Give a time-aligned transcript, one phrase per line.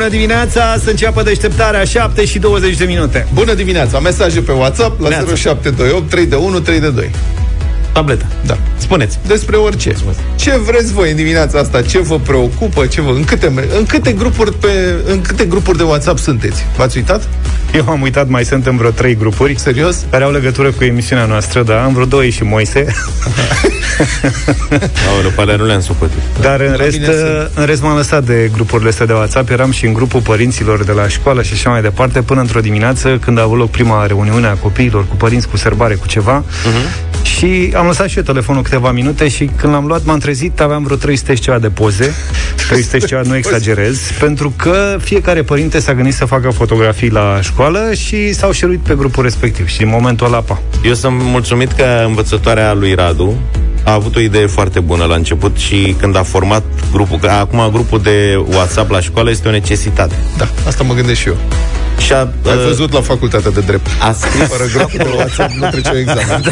[0.00, 3.26] Bună dimineața, să înceapă deșteptarea 7 și 20 de minute.
[3.34, 5.34] Bună dimineața, mesaje pe WhatsApp la Neața.
[5.34, 7.10] 0728 3 de 1 3 de 2.
[7.92, 8.26] Tableta.
[8.46, 8.58] Da.
[8.90, 9.18] Spuneți.
[9.26, 9.94] Despre orice.
[10.36, 11.82] Ce vreți voi în dimineața asta?
[11.82, 12.86] Ce vă preocupă?
[12.86, 13.10] Ce vă...
[13.10, 13.46] În, câte,
[13.78, 14.68] în, câte grupuri pe,
[15.06, 16.64] în câte grupuri de WhatsApp sunteți?
[16.76, 17.28] V-ați uitat?
[17.74, 20.04] Eu am uitat, mai sunt în vreo trei grupuri Serios?
[20.10, 22.84] care au legătură cu emisiunea noastră, da, am vreo doi și Moise,
[25.14, 26.18] Aoleu, pe alea nu le-am socotit.
[26.40, 27.50] dar în La rest, mine sunt.
[27.54, 30.92] în rest m-am lăsat de grupurile astea de WhatsApp, eram și în grupul părinților de
[30.92, 34.46] la școală și așa mai departe, până într-o dimineață, când a avut loc prima reuniune
[34.46, 37.08] a copiilor cu părinți, cu serbare, cu ceva, Mhm.
[37.22, 40.82] și am lăsat și eu telefonul câteva minute și când l-am luat, m-am trezit, aveam
[40.82, 42.14] vreo 300 și ceva de poze,
[42.68, 47.38] 300 și ceva, nu exagerez, pentru că fiecare părinte s-a gândit să facă fotografii la
[47.42, 50.62] școală și s-au șeruit pe grupul respectiv și în momentul ăla, pa.
[50.84, 53.38] Eu sunt mulțumit că învățătoarea lui Radu
[53.84, 57.68] a avut o idee foarte bună la început și când a format grupul, că acum
[57.72, 60.14] grupul de WhatsApp la școală este o necesitate.
[60.36, 61.36] Da, asta mă gândesc și eu.
[61.98, 63.86] Și a, Ai uh, văzut la facultatea de drept.
[64.00, 66.42] a scris Fără grup de WhatsApp nu trece examen.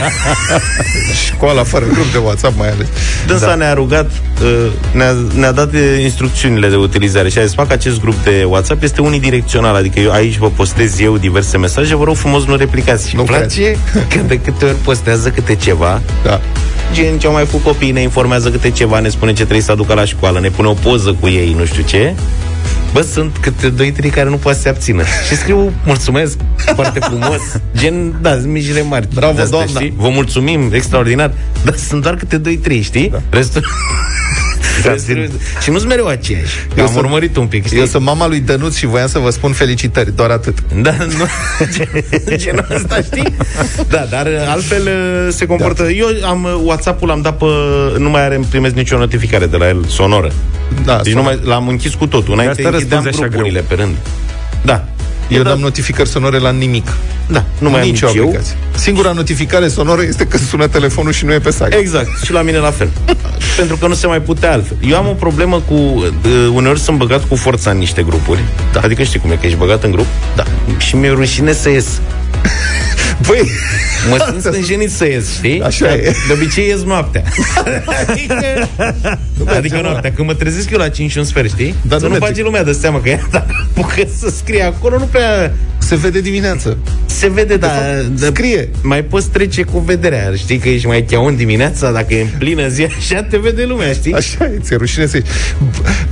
[1.26, 2.86] Școala fără grup de WhatsApp mai ales.
[3.26, 3.54] Dânsa da.
[3.54, 4.10] ne-a rugat,
[4.42, 8.44] uh, ne-a, ne-a dat uh, instrucțiunile de utilizare și a zis, fac acest grup de
[8.48, 12.56] WhatsApp, este unidirecțional, adică eu aici vă postez eu diverse mesaje, vă rog frumos nu
[12.56, 13.08] replicați.
[13.08, 13.76] Și Nu îmi place
[14.08, 16.40] că de câte ori postează câte ceva, Da.
[16.92, 19.72] gen ce au mai făcut copiii, ne informează câte ceva, ne spune ce trebuie să
[19.72, 22.14] aducă la școală, ne pune o poză cu ei, nu știu ce.
[22.92, 25.02] Bă, sunt câte doi, trei care nu poate să se abțină.
[25.28, 26.38] Și scriu, mulțumesc,
[26.74, 27.40] foarte frumos.
[27.76, 29.08] Gen, da, sunt micile mari.
[29.14, 29.80] Bravo, De-astea, doamna.
[29.80, 29.94] Știi?
[29.96, 31.32] Vă mulțumim, extraordinar.
[31.64, 33.08] Dar sunt doar câte doi, trei, știi?
[33.10, 33.20] Da.
[33.30, 33.64] Restul...
[34.84, 35.30] Restul...
[35.62, 36.56] Și nu-s mereu aceiași.
[36.68, 37.78] Eu Eu am sunt- urmărit un pic, știi?
[37.78, 40.58] Eu sunt mama lui Dănuț și voiam să vă spun felicitări, doar atât.
[40.82, 41.24] Da, nu,
[41.76, 43.36] gen- genul ăsta, știi?
[43.88, 45.82] Da, dar uh, altfel uh, se comportă...
[45.82, 45.90] Da.
[45.90, 47.44] Eu am uh, WhatsApp-ul l-am dat pe...
[47.98, 50.32] Nu mai are, primesc nicio notificare de la el sonoră.
[50.84, 52.32] Da, Deci nu mai, l-am închis cu totul.
[52.32, 53.94] Înainte asta închideam răspunzi așa grupurile pe rând.
[54.64, 54.84] Da.
[55.28, 56.96] Eu da, dam notificări sonore la nimic.
[57.26, 58.24] da, nu mai am Nicio nici eu.
[58.24, 58.56] aplicație.
[58.76, 61.76] Singura notificare sonoră este că sună telefonul și nu e pe site.
[61.76, 62.88] Exact, și la mine la fel.
[63.56, 64.76] Pentru că nu se mai putea altfel.
[64.88, 65.74] Eu am o problemă cu...
[65.74, 66.10] Uh,
[66.52, 68.40] uneori sunt băgat cu forța în niște grupuri.
[68.72, 68.80] Da.
[68.80, 70.06] Adică știi cum e, că ești băgat în grup.
[70.36, 70.44] Da.
[70.78, 71.86] Și mi-e rușine să ies.
[73.26, 73.48] Băi,
[74.10, 75.62] Mă simt stânjenit să ies, știi?
[75.62, 76.14] Așa Că e.
[76.26, 77.22] De obicei ies noaptea.
[78.08, 78.68] adică,
[79.56, 80.12] adică noaptea.
[80.12, 81.74] Când mă trezesc eu la 5 și un sfert, știi?
[81.82, 82.26] Dar să nu nu merge.
[82.26, 86.20] bage lumea de seama că ea dacă apucă să scrie acolo, nu prea se vede
[86.20, 86.76] dimineață.
[87.06, 88.68] se vede, dar da, scrie.
[88.82, 90.32] mai poți trece cu vederea.
[90.36, 93.92] Știi că ești mai cheaun dimineața, dacă e în plină zi, așa te vede lumea,
[93.92, 94.14] știi?
[94.14, 95.22] Așa e, ți-e rușine să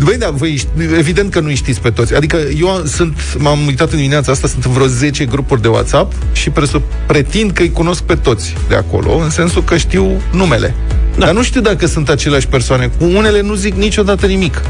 [0.04, 2.14] Băi, da, voi, ști- evident că nu știți pe toți.
[2.14, 5.68] Adică eu am- sunt, m-am uitat în dimineața asta, sunt în vreo 10 grupuri de
[5.68, 10.22] WhatsApp și presu, pretind că îi cunosc pe toți de acolo, în sensul că știu
[10.32, 10.74] numele.
[11.16, 11.24] Da.
[11.24, 12.90] Dar nu știu dacă sunt aceleași persoane.
[12.98, 14.62] Cu unele nu zic niciodată nimic.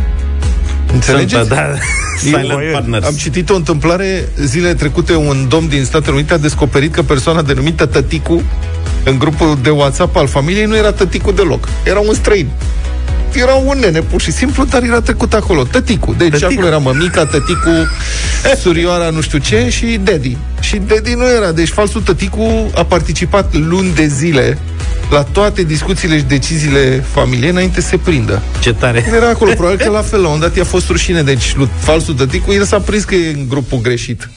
[0.92, 1.34] Înțelegeți?
[1.34, 1.72] Sunt, da,
[2.19, 3.06] silent Eu partners.
[3.06, 7.42] Am citit o întâmplare zilele trecute, un domn din Statele Unite a descoperit că persoana
[7.42, 8.43] denumită Tăticu
[9.04, 11.69] în grupul de WhatsApp al familiei nu era Tăticu deloc.
[11.84, 12.48] Era un străin.
[13.36, 15.62] Era un nene, pur și simplu, dar era trecut acolo.
[15.62, 16.14] Tăticu.
[16.19, 16.50] Deci Tăticu.
[16.52, 17.70] acolo era mămica, tăticu,
[18.58, 20.36] surioara, nu știu ce, și Daddy.
[20.60, 21.52] Și Daddy nu era.
[21.52, 24.58] Deci falsul tăticu a participat luni de zile
[25.10, 28.42] la toate discuțiile și deciziile familiei înainte să se prindă.
[28.60, 29.04] Ce tare.
[29.16, 32.14] Era acolo, probabil că la fel, la un dat i-a fost rușine, deci lui falsul
[32.14, 34.28] tăticu, el s-a prins că e în grupul greșit.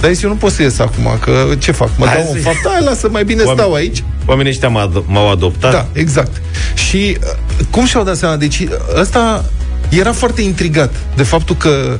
[0.00, 1.88] Dar zis, eu nu pot să ies acum, că ce fac?
[1.96, 4.02] Mă Hai dau un să- fapt, hai, lasă, mai bine Oameni- stau aici.
[4.26, 5.72] Oamenii ăștia m-au ado- m-au adoptat.
[5.72, 6.42] Da, exact.
[6.88, 7.26] Și uh,
[7.70, 8.36] cum și-au dat seama?
[8.36, 8.66] Deci
[9.00, 9.44] ăsta
[9.88, 11.98] era foarte intrigat de faptul că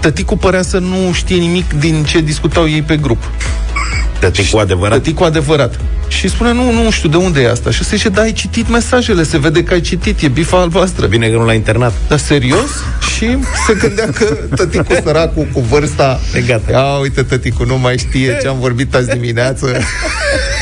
[0.00, 3.22] tăticul părea să nu știe nimic din ce discutau ei pe grup.
[4.18, 4.96] Tătic cu adevărat.
[4.96, 5.80] Tăticul adevărat.
[6.08, 7.70] Și spune, nu, nu știu de unde e asta.
[7.70, 11.06] Și se zice, da, ai citit mesajele, se vede că ai citit, e bifa albastră.
[11.06, 11.92] Bine că nu l-a internat.
[12.08, 12.70] Dar serios?
[13.20, 14.24] Și se gândea că
[14.56, 16.70] tăticul săracul cu vârsta E gata.
[16.70, 19.66] Ia uite tăticul, nu mai știe ce am vorbit azi dimineață.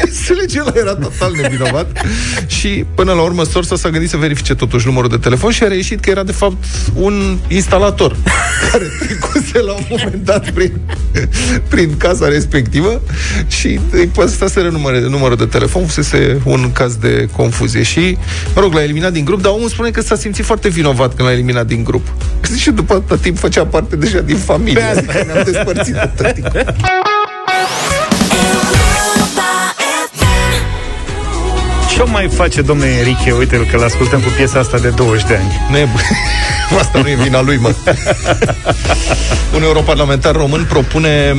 [0.05, 2.03] Înțelege, ăla era total nevinovat.
[2.47, 5.69] Și până la urmă sorsa s-a gândit să verifice totuși numărul de telefon Și a
[5.69, 8.17] reieșit că era de fapt un instalator
[8.73, 10.81] Care trecuse la un moment dat prin,
[11.69, 13.03] prin casa respectivă
[13.49, 15.87] Și îi păstraseră numărul, numărul de telefon.
[15.87, 18.17] Fusese un caz de confuzie Și,
[18.55, 21.29] mă rog, l-a eliminat din grup Dar omul spune că s-a simțit foarte vinovat când
[21.29, 22.07] l-a eliminat din grup
[22.57, 26.75] Și după atât timp făcea parte deja din familie Adică ne-am despărțit de tăticul.
[31.91, 33.33] Ce mai face domnul Enrique?
[33.33, 35.61] Uite-l că l-ascultăm cu piesa asta de 20 de ani.
[35.71, 35.89] Nu e,
[36.81, 37.75] asta nu e vina lui, mă.
[39.55, 41.37] Un europarlamentar român propune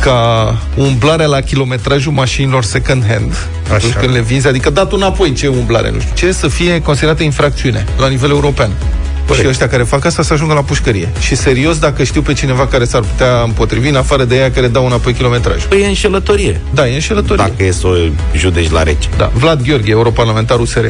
[0.00, 5.46] ca umblarea la kilometrajul mașinilor second hand, atunci când le vinzi, adică dat înapoi ce
[5.46, 8.70] umblare, nu știu ce, să fie considerată infracțiune la nivel european.
[9.34, 11.12] Și ăștia care fac asta să ajungă la pușcărie.
[11.20, 14.68] Și serios, dacă știu pe cineva care s-ar putea împotrivi, în afară de ea care
[14.68, 15.68] dau înapoi kilometrajul.
[15.68, 16.60] Păi e înșelătorie.
[16.74, 17.44] Da, e înșelătorie.
[17.48, 17.92] Dacă e să o
[18.34, 19.08] judeci la rece.
[19.16, 20.84] Da, Vlad Gheorghe, europarlamentar USR.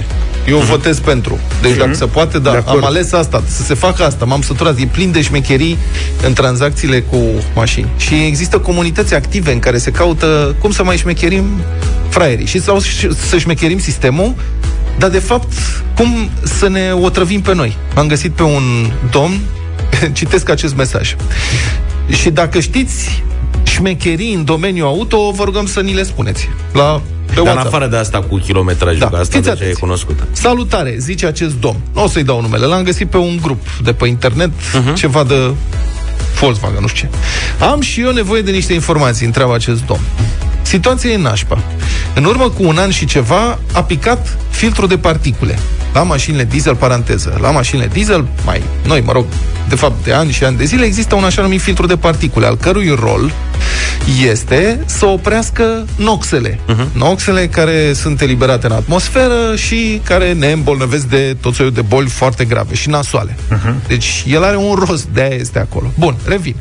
[0.48, 0.64] Eu uh-huh.
[0.64, 1.38] votez pentru.
[1.62, 1.78] Deci uh-huh.
[1.78, 4.24] dacă se poate, da, am ales asta, să se facă asta.
[4.24, 4.78] M-am săturat.
[4.78, 5.78] E plin de șmecherii
[6.26, 7.16] în tranzacțiile cu
[7.54, 7.88] mașini.
[7.96, 11.44] Și există comunități active în care se caută cum să mai șmecherim
[12.16, 12.78] fraierii și sau
[13.28, 14.34] să șmecherim sistemul
[14.98, 15.52] dar de fapt,
[15.96, 17.76] cum să ne otrăvim pe noi?
[17.94, 19.40] Am găsit pe un domn,
[20.12, 21.16] citesc acest mesaj.
[22.08, 23.22] Și dacă știți
[23.62, 26.48] șmecherii în domeniul auto, vă rugăm să ni le spuneți.
[26.72, 27.60] La pe Dar WhatsApp.
[27.60, 29.72] în afară de asta cu kilometrajul, Da, că asta fiți deja atenți.
[29.72, 30.26] e cunoscută.
[30.32, 31.80] Salutare, zice acest domn.
[31.94, 34.94] Nu o să-i dau numele, l-am găsit pe un grup de pe internet, uh-huh.
[34.94, 35.54] ceva de
[36.40, 37.64] Volkswagen, nu știu ce.
[37.64, 40.00] Am și eu nevoie de niște informații, întreabă acest domn.
[40.66, 41.58] Situația e nașpa.
[42.14, 45.58] În urmă cu un an și ceva a picat filtrul de particule.
[45.92, 49.24] La mașinile diesel, paranteză, la mașinile diesel, mai noi, mă rog,
[49.68, 52.46] de fapt, de ani și ani de zile, există un așa numit filtru de particule,
[52.46, 53.32] al cărui rol
[54.24, 56.58] este să oprească noxele.
[56.58, 56.92] Uh-huh.
[56.92, 62.08] Noxele care sunt eliberate în atmosferă și care ne îmbolnăvesc de tot soiul de boli
[62.08, 63.36] foarte grave și nasoale.
[63.36, 63.86] Uh-huh.
[63.88, 65.92] Deci el are un rost, de aia este acolo.
[65.98, 66.54] Bun, revin.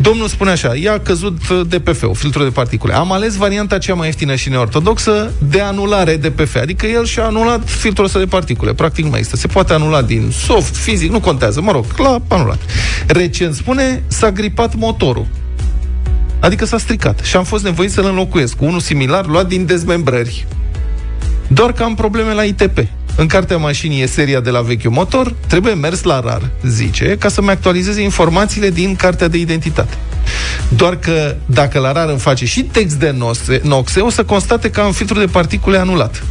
[0.00, 2.94] Domnul spune așa, i-a căzut uh, DPF-ul, filtrul de particule.
[2.94, 7.68] Am ales varianta cea mai ieftină și neortodoxă de anulare DPF, adică el și-a anulat
[7.68, 8.74] filtrul ăsta de particule.
[8.74, 9.40] Practic nu mai există.
[9.40, 11.60] Se poate anula din soft, fizic, nu contează.
[11.60, 12.58] Mă rog, l-a anulat.
[13.06, 15.26] Recent spune, s-a gripat motorul.
[16.40, 20.46] Adică s-a stricat și am fost nevoit să-l înlocuiesc cu unul similar luat din dezmembrări.
[21.48, 22.78] Doar că am probleme la ITP.
[23.16, 27.28] În cartea mașinii e seria de la vechiul motor, trebuie mers la rar, zice, ca
[27.28, 29.94] să-mi actualizeze informațiile din cartea de identitate.
[30.68, 34.70] Doar că dacă la rar îmi face și text de noxe, noxe, o să constate
[34.70, 36.22] că am filtrul de particule anulat.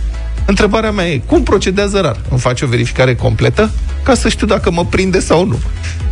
[0.45, 2.17] Întrebarea mea e, cum procedează rar?
[2.29, 3.71] Îmi face o verificare completă
[4.03, 5.59] ca să știu dacă mă prinde sau nu.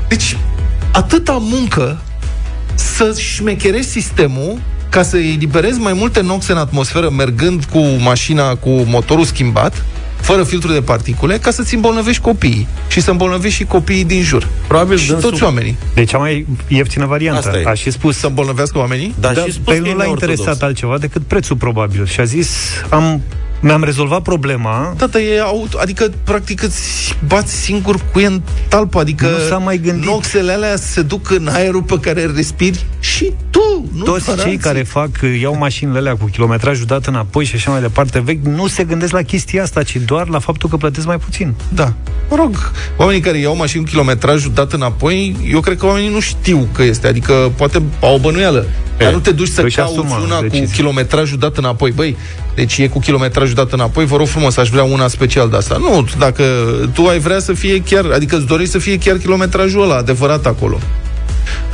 [0.08, 0.38] Deci,
[0.92, 2.00] atâta muncă
[2.76, 8.70] să șmecherești sistemul ca să eliberezi mai multe noxe în atmosferă mergând cu mașina cu
[8.70, 9.86] motorul schimbat,
[10.22, 14.48] fără filtru de particule, ca să-ți îmbolnăvești copiii și să îmbolnăvești și copiii din jur.
[14.68, 15.78] Probabil și dânsul- toți oamenii.
[15.94, 17.48] Deci cea mai ieftină variantă.
[17.48, 17.64] Asta e.
[17.66, 19.16] A și spus Să îmbolnăvească oamenii?
[19.20, 20.38] Dar da, și spus pe el că e nu l-a neortodox.
[20.38, 22.06] interesat altceva decât prețul, probabil.
[22.06, 22.50] Și a zis,
[22.90, 23.22] am,
[23.60, 28.42] mi-am rezolvat problema, Da, dar e auto, adică practic îți bați singur cu el în
[28.68, 30.06] talpă, adică Nu s-a mai gândit.
[30.10, 34.38] noxele alea se duc în aerul pe care îl respiri și tu, nu toți doar
[34.38, 34.60] cei alții.
[34.62, 35.10] care fac,
[35.42, 39.12] iau mașinile alea cu kilometrajul dat înapoi și așa mai departe vechi, nu se gândesc
[39.12, 41.54] la chestia asta, ci doar la faptul că plătesc mai puțin.
[41.70, 41.94] Da.
[42.30, 46.20] Mă rog, oamenii care iau mașini cu kilometrajul dat înapoi, eu cred că oamenii nu
[46.20, 48.66] știu că este, adică poate au o bănuială.
[48.98, 50.76] Dar nu te duci să își cauți asumă una cu decizia.
[50.76, 51.92] kilometrajul dat înapoi.
[51.92, 52.18] Băi,
[52.56, 55.78] deci e cu kilometrajul dat înapoi, vă rog frumos, aș vrea una special de asta.
[55.78, 56.44] Nu, dacă
[56.94, 60.46] tu ai vrea să fie chiar, adică îți dorești să fie chiar kilometrajul ăla adevărat
[60.46, 60.80] acolo.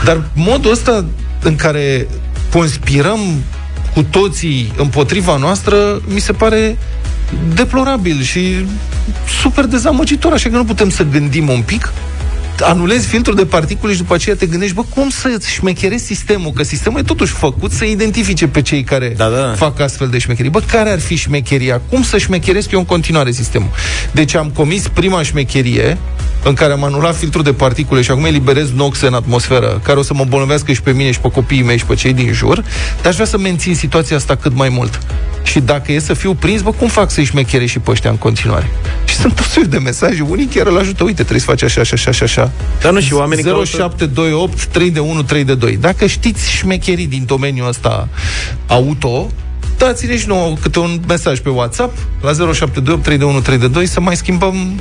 [0.03, 1.05] Dar modul ăsta
[1.43, 2.07] în care
[2.51, 3.19] conspirăm
[3.93, 6.77] cu toții împotriva noastră, mi se pare
[7.53, 8.65] deplorabil și
[9.41, 11.91] super dezamăgitor, așa că nu putem să gândim un pic
[12.61, 16.51] anulezi filtrul de particule și după aceea te gândești, bă, cum să șmecherezi sistemul?
[16.51, 19.53] Că sistemul e totuși făcut să identifice pe cei care Da, da.
[19.55, 20.51] fac astfel de șmecherii.
[20.51, 21.81] Bă, care ar fi șmecheria?
[21.89, 23.69] Cum să șmecheresc eu în continuare sistemul?
[24.11, 25.97] Deci am comis prima șmecherie
[26.43, 30.01] în care am anulat filtrul de particule și acum eliberez noxe în atmosferă, care o
[30.01, 32.63] să mă îmbolnăvească și pe mine și pe copiii mei și pe cei din jur,
[32.95, 34.99] dar aș vrea să mențin situația asta cât mai mult.
[35.43, 38.17] Și dacă e să fiu prins, bă, cum fac să-i șmechere și pe ăștia în
[38.17, 38.71] continuare?
[39.05, 41.81] Și sunt tot soiul de mesaje, unii chiar îl ajută, uite, trebuie să faci așa,
[41.81, 42.51] așa, așa, așa.
[42.81, 45.77] Dar nu și oamenii caută- 0728 3 de 1 3 de 2.
[45.77, 48.07] Dacă știți șmecherii din domeniul ăsta
[48.67, 49.31] auto,
[49.77, 53.67] dați-ne și nouă câte un mesaj pe WhatsApp la 0728 3 de 1 3 de
[53.67, 54.79] 2 să mai schimbăm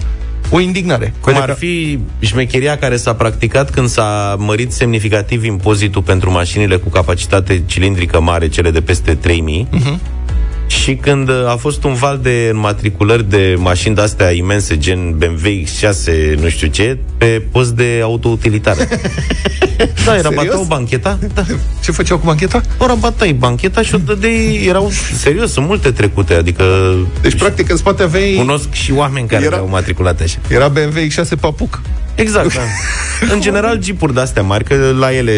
[0.50, 1.14] o indignare.
[1.20, 6.88] Cum ar fi șmecheria care s-a practicat când s-a mărit semnificativ impozitul pentru mașinile cu
[6.88, 9.98] capacitate cilindrică mare, cele de peste 3000, uh-huh.
[10.70, 15.48] Și când uh, a fost un val de înmatriculări de mașini de-astea imense, gen BMW
[15.64, 18.78] X6, nu știu ce, pe post de autoutilitară.
[20.04, 20.44] da, era Serios?
[20.44, 21.44] batau bancheta, da.
[21.82, 22.60] Ce făceau cu bancheta?
[22.78, 26.64] O rabatai bancheta și o dădeai, erau, serios, sunt multe trecute, adică
[27.22, 28.34] Deci, practic, în spate aveai...
[28.36, 30.38] cunosc și oameni care Era- erau matriculate așa.
[30.48, 31.80] Era BMW X6 Papuc.
[32.20, 32.60] Exact, da.
[33.32, 35.32] În general, jeepuri de-astea mari, că la ele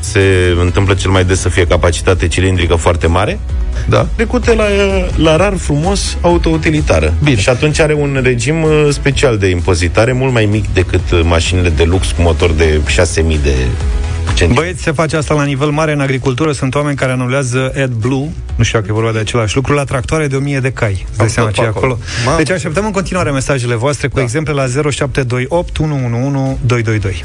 [0.00, 0.20] se
[0.60, 3.38] întâmplă cel mai des să fie capacitate cilindrică foarte mare,
[3.88, 4.06] Da.
[4.16, 4.64] trecute la,
[5.16, 7.14] la rar frumos autoutilitară.
[7.22, 7.36] Bine.
[7.36, 11.68] Și atunci are un regim uh, special de impozitare, mult mai mic decât uh, mașinile
[11.68, 12.80] de lux cu motor de
[13.16, 13.54] 6.000 de
[14.34, 14.60] Centime.
[14.60, 16.52] Băieți, se face asta la nivel mare în agricultură.
[16.52, 20.26] Sunt oameni care anulează AdBlue, nu știu dacă e vorba de același lucru, la tractoare
[20.26, 21.06] de 1000 de cai.
[21.08, 21.92] Îți dai seama tot ce e pe acolo.
[21.92, 22.04] acolo.
[22.24, 22.36] Mamă.
[22.36, 27.24] Deci așteptăm în continuare mesajele voastre cu exemple la 0728 111 222.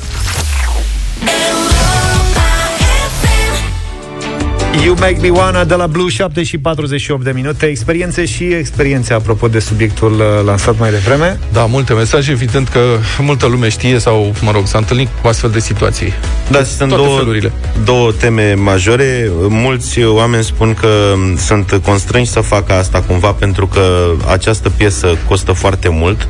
[4.84, 9.14] You Make Me Wanna de la Blue 7 și 48 de minute Experiențe și experiențe
[9.14, 12.80] Apropo de subiectul uh, lansat mai devreme Da, multe mesaje, evident că
[13.20, 16.14] multă lume știe sau, mă rog, s-a întâlnit cu astfel de situații.
[16.52, 17.52] Da, și sunt toate două, felurile.
[17.84, 19.32] două teme majore.
[19.48, 25.52] Mulți oameni spun că sunt constrânși să facă asta cumva pentru că această piesă costă
[25.52, 26.28] foarte mult,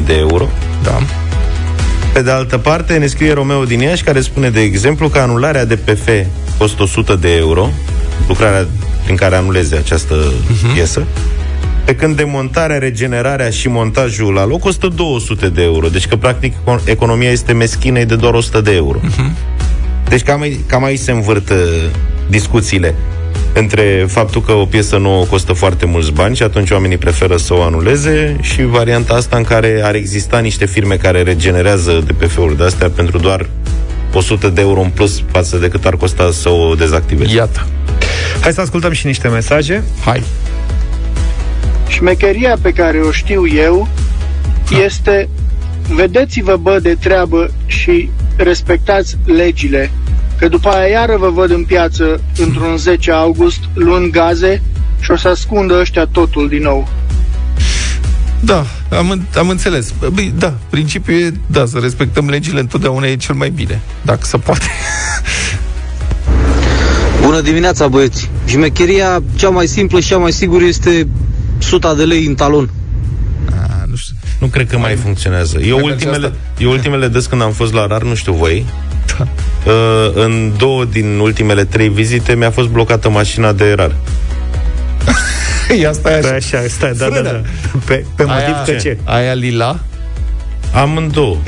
[0.00, 0.48] 1000-2000 de euro.
[0.82, 0.98] Da.
[2.12, 5.64] Pe de altă parte, ne scrie Romeo din Iași, care spune, de exemplu, că anularea
[5.64, 6.08] de PF
[6.62, 7.70] costă 100 de euro,
[8.28, 8.66] lucrarea
[9.04, 10.74] prin care anuleze această uh-huh.
[10.74, 11.06] piesă,
[11.84, 15.88] pe când demontarea, regenerarea și montajul la loc costă 200 de euro.
[15.88, 18.98] Deci că, practic, econ- economia este meschină, e de doar 100 de euro.
[18.98, 19.30] Uh-huh.
[20.08, 21.56] Deci cam, ai- cam aici se învârt uh,
[22.28, 22.94] discuțiile
[23.54, 27.54] între faptul că o piesă nouă costă foarte mulți bani și atunci oamenii preferă să
[27.54, 32.64] o anuleze și varianta asta în care ar exista niște firme care regenerează DPF-uri de
[32.64, 33.46] astea pentru doar
[34.14, 37.34] 100 de euro în plus față de cât ar costa să o dezactivezi.
[37.34, 37.66] Iată.
[38.40, 40.22] Hai să ascultăm și niște mesaje Hai.
[41.88, 43.88] Șmecheria pe care o știu eu
[44.84, 45.28] este
[45.88, 49.90] vedeți-vă bă de treabă și respectați legile.
[50.38, 54.62] Că după aia iară vă văd în piață într-un 10 august luând gaze
[55.00, 56.88] și o să ascundă ăștia totul din nou.
[58.40, 58.66] Da,
[58.98, 59.92] am, în- am înțeles.
[60.12, 64.36] Băi, da, principiul e, da, să respectăm legile întotdeauna e cel mai bine, dacă se
[64.36, 64.66] poate.
[67.24, 68.30] Bună dimineața, băieți!
[68.48, 71.08] Jmecheria cea mai simplă și cea mai sigură este
[71.58, 72.70] suta de lei în talon.
[73.50, 74.14] A, nu știu.
[74.38, 75.58] Nu cred că mai funcționează.
[75.58, 76.38] Eu Mai merge ultimele, asta?
[76.58, 78.66] eu ultimele des când am fost la RAR, nu știu voi,
[79.18, 79.26] Da.
[79.70, 83.94] uh, în două din ultimele trei vizite mi-a fost blocată mașina de RAR.
[85.80, 86.56] E asta e Păi așa.
[86.58, 87.30] așa, stai, da, da, Frână.
[87.30, 87.40] da
[87.84, 88.98] Pe, pe motiv Aia, că ce?
[89.04, 89.78] Aia lila?
[90.74, 91.36] Amândouă.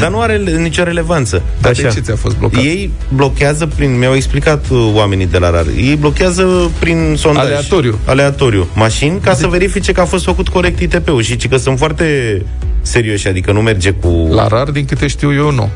[0.00, 1.42] Dar nu are nicio relevanță.
[1.60, 1.82] Dar Așa.
[1.82, 2.62] de ce ți-a fost blocat?
[2.62, 7.44] Ei blochează prin, mi-au explicat uh, oamenii de la RAR, ei blochează prin sondaj.
[7.44, 7.98] Aleatoriu.
[8.04, 8.68] Aleatoriu.
[8.74, 12.42] Mașini ca să verifice că a fost făcut corect ITP-ul și ci că sunt foarte
[12.82, 14.28] serioși, adică nu merge cu...
[14.32, 15.70] La rar, din câte știu eu, nu.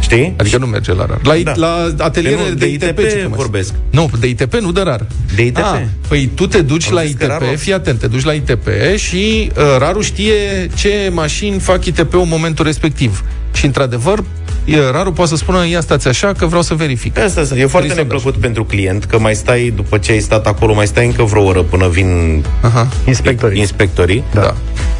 [0.00, 0.34] Știi?
[0.36, 1.18] Adică nu merge la rar.
[1.22, 1.52] La, Da.
[1.56, 3.74] la atelierele Păi nu, de, de ITP, ITP ce te mai vorbesc.
[3.90, 5.06] Nu, de ITP, nu de rar.
[5.34, 5.56] De ITP.
[5.58, 8.24] Ah, păi tu te duci Am la zis că ITP, rarul- fii atent, te duci
[8.24, 10.34] la ITP și uh, rarul știe
[10.74, 13.24] ce mașini fac ITP-ul în momentul respectiv.
[13.54, 14.24] Și într-adevăr,
[14.64, 17.18] e, rarul poate să spună, ia stați așa că vreau să verific.
[17.18, 17.54] Asta, asta.
[17.58, 17.98] E foarte Prin sondaj.
[18.14, 21.44] neplăcut pentru client că mai stai, după ce ai stat acolo, mai stai încă vreo
[21.44, 23.60] oră până vin Aha, Inspectorii.
[23.60, 24.22] inspectorii.
[24.34, 24.40] da.
[24.40, 24.54] da.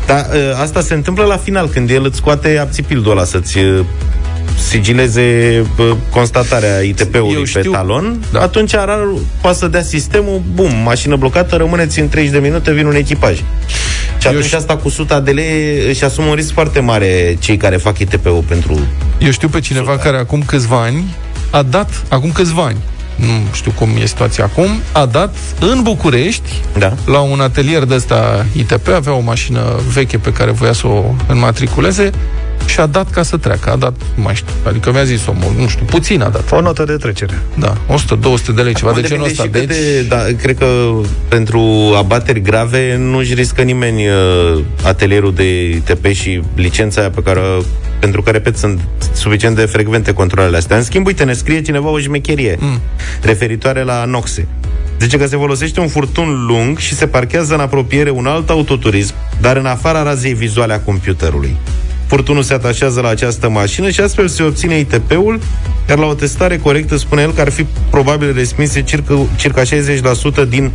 [0.06, 3.84] Dar uh, asta se întâmplă la final, când el îți scoate abțipildul ăla să-ți uh,
[4.68, 8.40] sigileze uh, constatarea Eu ITP-ului pe știu- talon, Da.
[8.40, 12.86] atunci rarul poate să dea sistemul, bum, mașină blocată, rămâneți în 30 de minute, vin
[12.86, 13.36] un echipaj.
[14.20, 17.56] Și atunci știu- asta cu suta de lei își asumă un risc foarte mare cei
[17.56, 18.78] care fac ITP-ul pentru...
[19.18, 21.04] Eu știu pe cineva care acum câțiva ani
[21.50, 22.76] a dat, acum câțiva ani,
[23.16, 26.94] nu știu cum e situația acum, a dat în București Da.
[27.06, 29.60] la un atelier de ăsta ITP, avea o mașină
[29.92, 32.10] veche pe care voia să o înmatriculeze
[32.66, 33.70] și a dat ca să treacă.
[33.70, 36.52] A dat, nu mai știu, adică mi-a zis omul, nu știu, puțin a dat.
[36.52, 37.42] O notă de trecere.
[37.54, 39.42] Da, 100-200 de lei, ceva de genul ăsta.
[39.42, 40.66] Depinde și Deci, cât de, da, cred că
[41.28, 41.60] pentru
[41.96, 47.40] abateri grave nu-și riscă nimeni uh, atelierul de ITP și licența aia pe care,
[47.98, 48.80] pentru că, repet, sunt
[49.12, 50.76] suficient de frecvente controlele astea.
[50.76, 52.80] În schimb, uite, ne scrie cineva o șmecherie mm.
[53.22, 54.48] referitoare la noxe.
[55.00, 59.14] Zice că se folosește un furtun lung și se parchează în apropiere un alt autoturism,
[59.40, 61.56] dar în afara razei vizuale a computerului.
[62.08, 65.40] Furtunul se atașează la această mașină și astfel se obține ITP-ul,
[65.88, 69.62] iar la o testare corectă spune el că ar fi probabil respinse circa, circa
[70.44, 70.70] 60% din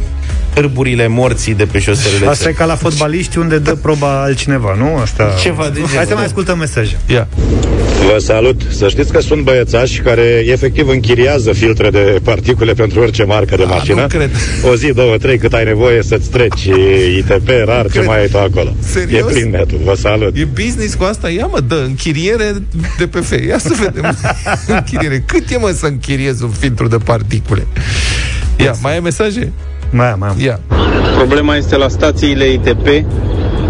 [0.56, 4.98] hârburile morții de pe șoselele Asta e ca la fotbaliști unde dă proba altcineva, nu?
[5.02, 5.34] Asta...
[5.42, 5.90] Ceva de genul.
[5.96, 6.98] Hai să mai ascultăm mesaje.
[7.08, 7.28] ia.
[8.12, 8.62] Vă salut!
[8.70, 13.63] Să știți că sunt băiețași care efectiv închiriază filtre de particule pentru orice marcă de
[13.63, 14.02] A, mașină.
[14.02, 14.30] nu cred.
[14.72, 16.63] O zi, două, trei, cât ai nevoie să-ți treci
[17.18, 18.06] ITP, rar, ce cred.
[18.06, 18.74] mai ai tu acolo.
[18.80, 19.30] Serios?
[19.30, 19.80] E prin netul.
[19.84, 20.36] Vă salut!
[20.38, 21.23] E business cu asta?
[21.30, 22.53] Ia mă, dă, închiriere
[22.98, 23.44] de pe fe.
[23.48, 24.18] Ia să vedem.
[24.77, 25.24] închiriere.
[25.25, 27.68] Cât e mă să închiriez un filtru de particule?
[28.58, 29.51] Ia, mai ai mesaje?
[29.89, 30.36] Mai am, mai am.
[30.39, 30.60] Ia.
[31.15, 32.88] Problema este la stațiile ITP,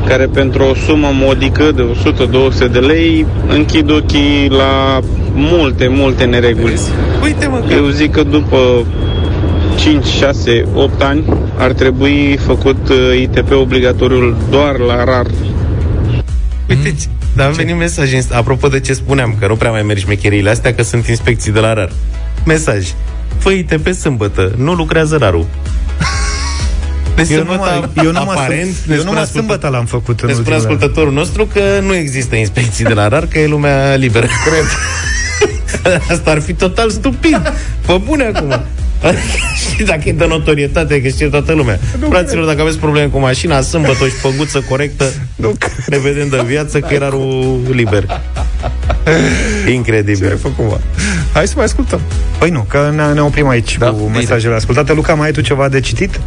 [0.08, 1.86] care pentru o sumă modică de
[2.68, 5.00] 100-200 de lei închid ochii la
[5.34, 6.80] multe, multe nereguli.
[7.24, 7.74] Uite mă că...
[7.74, 8.86] Eu zic că după
[9.76, 11.24] 5, 6, 8 ani
[11.58, 15.26] ar trebui făcut uh, ITP obligatoriu doar la rar.
[16.70, 16.96] Uite,
[17.36, 20.50] Dar a venit mesaj, inst- apropo de ce spuneam, că nu prea mai mergi șmecheriile
[20.50, 21.92] astea, că sunt inspecții de la RAR.
[22.46, 22.88] Mesaj.
[23.38, 25.46] Fă-te pe sâmbătă, nu lucrează RAR-ul.
[27.16, 29.86] De Eu sâmbătă, numai, eu numai, aparent, sâmbătă, ne eu spune numai ascultă- sâmbătă l-am
[29.86, 33.40] făcut în ne spune ultimele- ascultătorul nostru că nu există inspecții de la RAR, că
[33.40, 34.26] e lumea liberă.
[34.46, 34.66] Cred.
[36.12, 37.54] Asta ar fi total stupid.
[37.82, 38.62] Fă bune acum.
[39.76, 41.80] și dacă e de notorietate, că știe toată lumea.
[42.10, 45.06] Fraților, dacă aveți probleme cu mașina, sâmbătă o șpăguță corectă,
[45.36, 45.54] Nu
[45.88, 47.10] ne vedem de viață, că era
[47.72, 48.06] liber.
[49.04, 49.10] Ce
[49.66, 50.38] ai Incredibil.
[50.42, 50.78] făcut, mă?
[51.34, 52.00] Hai să mai ascultăm.
[52.38, 54.18] Păi nu, că ne, ne oprim aici Da, cu bine.
[54.18, 54.94] mesajele ascultate.
[54.94, 56.20] Luca, mai ai tu ceva de citit?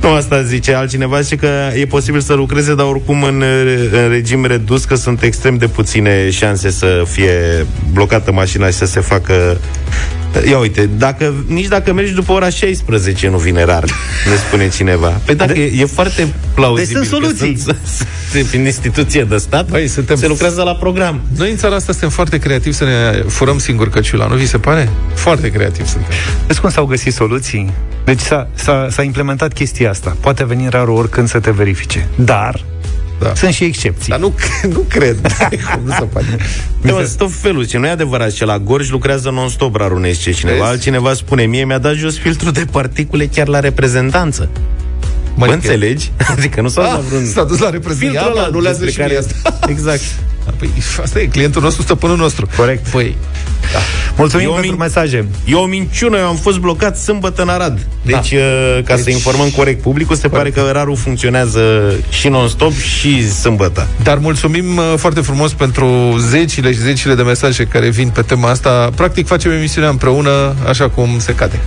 [0.00, 3.42] Nu asta zice altcineva, zice că e posibil să lucreze, dar oricum în,
[3.92, 8.86] în regim redus, că sunt extrem de puține șanse să fie blocată mașina și să
[8.86, 9.58] se facă...
[10.48, 13.84] Ia uite, dacă, nici dacă mergi după ora 16 nu vine rar,
[14.30, 15.08] ne spune cineva.
[15.08, 15.60] Păi dacă de...
[15.60, 17.58] e, e foarte plauzibil Deci sunt că soluții.
[17.58, 17.76] Sunt,
[18.32, 21.20] sunt, prin instituție de stat, Băi, suntem- se lucrează la program.
[21.36, 24.58] Noi în țara asta suntem foarte creativi să ne furăm singur căciula, nu vi se
[24.58, 24.88] pare?
[25.14, 26.10] Foarte creativi suntem.
[26.46, 27.72] Vezi cum s-au găsit soluții?
[28.04, 30.16] Deci s-a, s-a, s-a implementat chestia asta.
[30.20, 32.08] Poate veni rarul oricând să te verifice.
[32.16, 32.64] Dar
[33.20, 33.34] Da.
[33.34, 34.08] sunt și excepții.
[34.08, 34.34] Dar nu,
[34.68, 35.16] nu cred.
[35.72, 36.36] Cum nu se poate?
[36.82, 40.10] Da, mă, tot felul, ce nu e adevărat, ce la Gorj lucrează non-stop rarul ne
[40.10, 40.56] zice cineva.
[40.58, 40.68] Vezi?
[40.70, 44.48] Altcineva spune, mie mi-a dat jos filtrul de particule chiar la reprezentanță.
[45.34, 46.12] Mă, Mă, înțelegi?
[46.36, 47.26] Adică nu s-a dus Ah, la vreun...
[47.26, 48.18] s-a dus la reprezentanță.
[48.18, 49.16] Filtrul ăla nu le-a despre zis care...
[49.16, 49.58] asta.
[49.72, 50.02] Exact.
[50.58, 50.70] Păi,
[51.02, 52.48] asta e clientul nostru, stăpânul nostru.
[52.56, 52.88] Corect.
[52.88, 53.16] Păi,
[54.16, 55.28] Mulțumim Eu pentru min- mesaje.
[55.44, 57.86] E o minciună, eu am fost blocat sâmbătă în Arad.
[58.02, 58.82] Deci, da.
[58.84, 59.04] ca deci...
[59.04, 60.54] să informăm corect publicul, se corect.
[60.54, 63.86] pare că rarul funcționează și non-stop și sâmbătă.
[64.02, 68.50] Dar mulțumim uh, foarte frumos pentru zecile și zecile de mesaje care vin pe tema
[68.50, 68.90] asta.
[68.94, 71.60] Practic facem emisiunea împreună, așa cum se cade.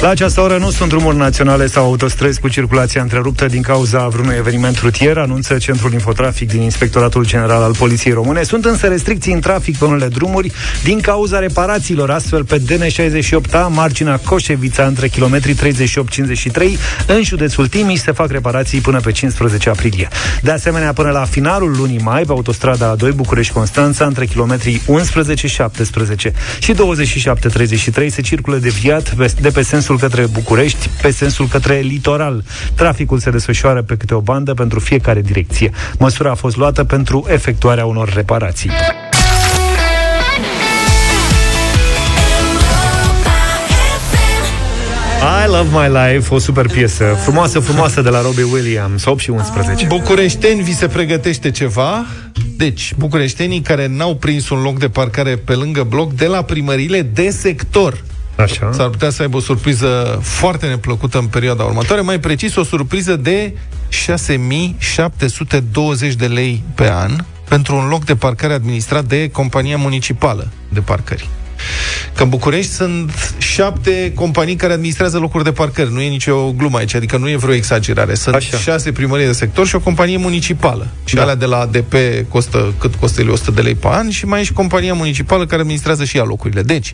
[0.00, 4.34] La această oră nu sunt drumuri naționale sau autostrăzi cu circulația întreruptă din cauza vreunui
[4.38, 8.42] eveniment rutier, anunță Centrul Infotrafic din Inspectoratul General al Poliției Române.
[8.42, 14.20] Sunt însă restricții în trafic pe unele drumuri din cauza reparațiilor, astfel pe DN68A, marginea
[14.24, 15.58] Coșevița, între kilometrii 38-53,
[17.06, 20.08] în județul Timiș se fac reparații până pe 15 aprilie.
[20.42, 26.74] De asemenea, până la finalul lunii mai, pe autostrada A2 București-Constanța, între kilometrii 11-17 și
[26.74, 26.76] 27-33
[28.10, 32.44] se circulă deviat pe- de pe sensul către București, pe sensul către litoral.
[32.74, 35.70] Traficul se desfășoară pe câte o bandă pentru fiecare direcție.
[35.98, 38.70] Măsura a fost luată pentru efectuarea unor reparații.
[45.44, 49.30] I Love My Life, o super piesă frumoasă, frumoasă de la Robbie Williams, 8 și
[49.30, 49.86] 11.
[49.86, 52.06] Bucureșteni, vi se pregătește ceva?
[52.56, 57.02] Deci, bucureștenii care n-au prins un loc de parcare pe lângă bloc de la primările
[57.02, 58.04] de sector
[58.36, 58.72] Așa.
[58.72, 63.16] S-ar putea să aibă o surpriză foarte neplăcută în perioada următoare, mai precis o surpriză
[63.16, 63.56] de
[63.88, 70.80] 6720 de lei pe an pentru un loc de parcare administrat de compania municipală de
[70.80, 71.28] parcări.
[72.14, 75.92] Că în București sunt șapte companii care administrează locuri de parcări.
[75.92, 78.14] Nu e nicio glumă aici, adică nu e vreo exagerare.
[78.14, 78.58] Sunt Așa.
[78.58, 80.86] șase primării de sector și o companie municipală.
[81.04, 81.22] Și Da.
[81.22, 81.94] alea de la ADP
[82.28, 85.46] costă cât costă ele 100 de lei pe an și mai e și compania municipală
[85.46, 86.62] care administrează și ea locurile.
[86.62, 86.92] Deci,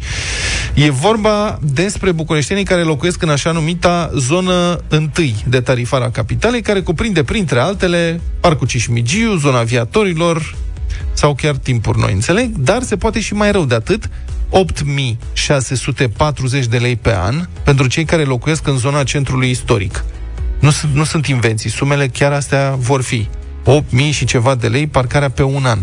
[0.75, 6.63] e vorba despre bucureștenii care locuiesc în așa numita zonă întâi de tarifare a capitalei,
[6.63, 10.55] care cuprinde, printre altele, Parcul Cismigiu, zona aviatorilor,
[11.13, 12.57] sau chiar timpuri noi, înțeleg?
[12.57, 14.09] Dar se poate și mai rău de atât,
[14.55, 20.05] 8640 de lei pe an pentru cei care locuiesc în zona centrului istoric.
[20.61, 23.29] Nu sunt, nu sunt invenții, sumele chiar astea vor fi.
[23.65, 25.79] 8000 și ceva de lei parcarea pe un an.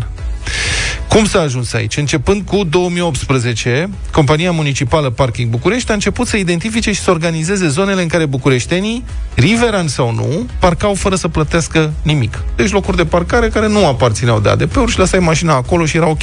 [1.08, 1.96] Cum s-a ajuns aici?
[1.96, 8.02] Începând cu 2018, compania municipală Parking București a început să identifice și să organizeze zonele
[8.02, 9.04] în care bucureștenii,
[9.34, 12.42] riverani sau nu, parcau fără să plătească nimic.
[12.56, 16.08] Deci locuri de parcare care nu aparțineau de ADP-uri și lăsai mașina acolo și era
[16.08, 16.22] ok.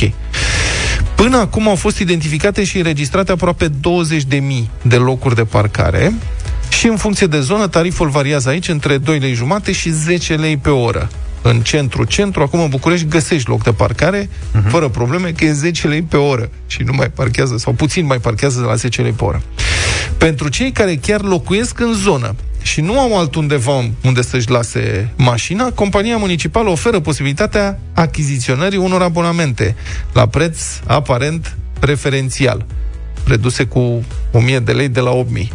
[1.15, 3.73] Până acum au fost identificate și înregistrate aproape 20.000
[4.81, 6.13] de locuri de parcare
[6.69, 10.57] și în funcție de zonă, tariful variază aici între 2 lei jumate și 10 lei
[10.57, 11.09] pe oră.
[11.41, 14.67] În centru, centru, acum în București găsești loc de parcare uh-huh.
[14.67, 18.17] fără probleme, că e 10 lei pe oră și nu mai parchează, sau puțin mai
[18.17, 19.41] parchează de la 10 lei pe oră.
[20.17, 22.35] Pentru cei care chiar locuiesc în zonă
[22.67, 29.75] și nu au altundeva unde să-și lase mașina, compania municipală oferă posibilitatea achiziționării unor abonamente
[30.13, 32.65] la preț aparent preferențial,
[33.25, 35.51] reduse cu 1000 de lei de la 8000.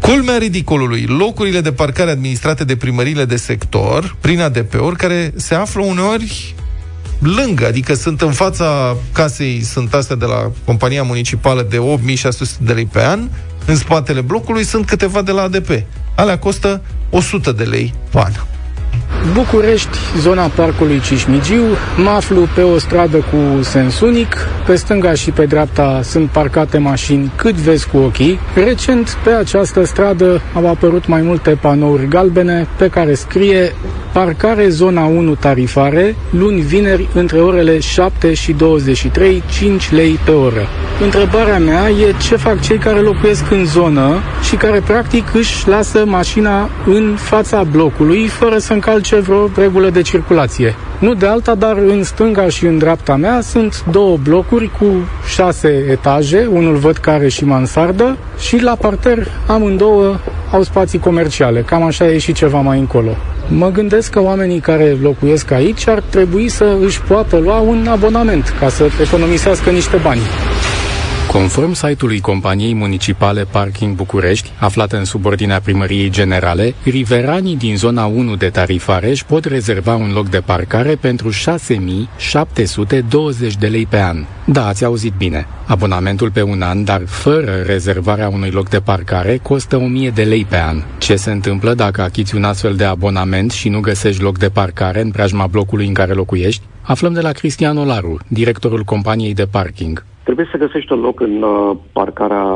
[0.00, 5.82] Culmea ridicolului, locurile de parcare administrate de primările de sector, prin ADP-uri, care se află
[5.82, 6.54] uneori
[7.18, 12.72] lângă, adică sunt în fața casei, sunt astea de la compania municipală de 8600 de
[12.72, 13.28] lei pe an,
[13.66, 15.68] în spatele blocului sunt câteva de la ADP.
[16.16, 18.32] Alea costă 100 de lei pe an.
[19.32, 21.62] București, zona parcului Cismigiu,
[21.96, 26.78] mă aflu pe o stradă cu sens unic, pe stânga și pe dreapta sunt parcate
[26.78, 28.38] mașini cât vezi cu ochii.
[28.54, 33.72] Recent, pe această stradă au apărut mai multe panouri galbene pe care scrie
[34.14, 40.66] Parcare zona 1 tarifare, luni vineri între orele 7 și 23, 5 lei pe oră.
[41.02, 46.04] Întrebarea mea e ce fac cei care locuiesc în zonă și care practic își lasă
[46.06, 50.74] mașina în fața blocului fără să încalce vreo regulă de circulație.
[50.98, 54.86] Nu de alta, dar în stânga și în dreapta mea sunt două blocuri cu
[55.34, 60.16] șase etaje, unul văd care și mansardă și la parter amândouă
[60.50, 61.60] au spații comerciale.
[61.60, 63.16] Cam așa e și ceva mai încolo.
[63.48, 68.54] Mă gândesc că oamenii care locuiesc aici ar trebui să își poată lua un abonament
[68.60, 70.20] ca să economisească niște bani.
[71.34, 78.36] Conform site-ului companiei municipale Parking București, aflată în subordinea primăriei generale, riveranii din zona 1
[78.36, 81.36] de tarifareș își pot rezerva un loc de parcare pentru 6.720
[83.58, 84.24] de lei pe an.
[84.44, 85.46] Da, ați auzit bine.
[85.66, 90.44] Abonamentul pe un an, dar fără rezervarea unui loc de parcare, costă 1000 de lei
[90.44, 90.82] pe an.
[90.98, 95.00] Ce se întâmplă dacă achizi un astfel de abonament și nu găsești loc de parcare
[95.00, 96.62] în preajma blocului în care locuiești?
[96.82, 100.04] Aflăm de la Cristian Olaru, directorul companiei de parking.
[100.24, 102.46] Trebuie să găsești un loc în uh, parcarea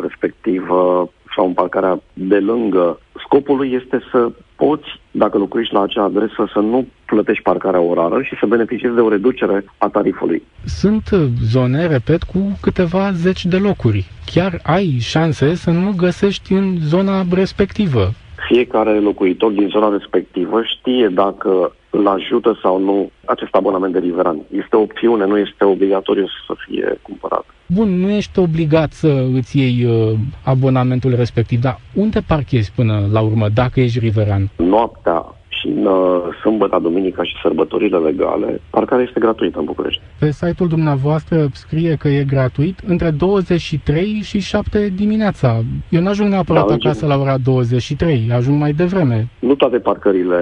[0.00, 3.00] respectivă sau în parcarea de lângă.
[3.24, 8.22] Scopul lui este să poți, dacă locuiești la acea adresă, să nu plătești parcarea orară
[8.22, 10.42] și să beneficiezi de o reducere a tarifului.
[10.64, 11.08] Sunt
[11.42, 14.06] zone, repet, cu câteva zeci de locuri.
[14.26, 18.10] Chiar ai șanse să nu găsești în zona respectivă.
[18.48, 24.40] Fiecare locuitor din zona respectivă știe dacă îl ajută sau nu acest abonament de riveran.
[24.50, 27.44] Este o opțiune, nu este obligatoriu să fie cumpărat.
[27.66, 33.20] Bun, nu ești obligat să îți iei uh, abonamentul respectiv, dar unde parchezi până la
[33.20, 34.50] urmă dacă ești riveran?
[34.56, 40.00] Noaptea și în uh, sâmbătă, duminica și sărbătorile legale, parcarea este gratuită în București.
[40.18, 45.60] Pe site-ul dumneavoastră scrie că e gratuit între 23 și 7 dimineața.
[45.88, 49.28] Eu n-ajung neapărat da, acasă la ora 23, ajung mai devreme.
[49.38, 50.36] Nu toate parcările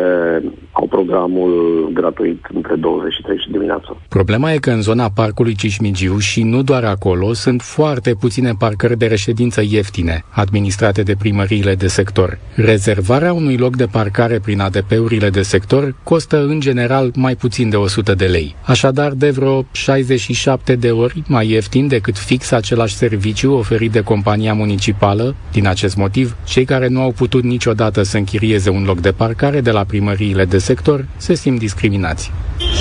[0.72, 3.96] au programul gratuit între 23 și dimineața.
[4.08, 8.96] Problema e că în zona parcului Cismigiu și nu doar acolo sunt foarte puține parcări
[8.98, 12.38] de reședință ieftine, administrate de primăriile de sector.
[12.54, 17.68] Rezervarea unui loc de parcare prin ADP uri de sector costă în general mai puțin
[17.68, 18.54] de 100 de lei.
[18.62, 24.54] Așadar, de vreo 67 de ori mai ieftin decât fix același serviciu oferit de compania
[24.54, 25.34] municipală.
[25.52, 29.60] Din acest motiv, cei care nu au putut niciodată să închirieze un loc de parcare
[29.60, 32.32] de la primăriile de sector se simt discriminați.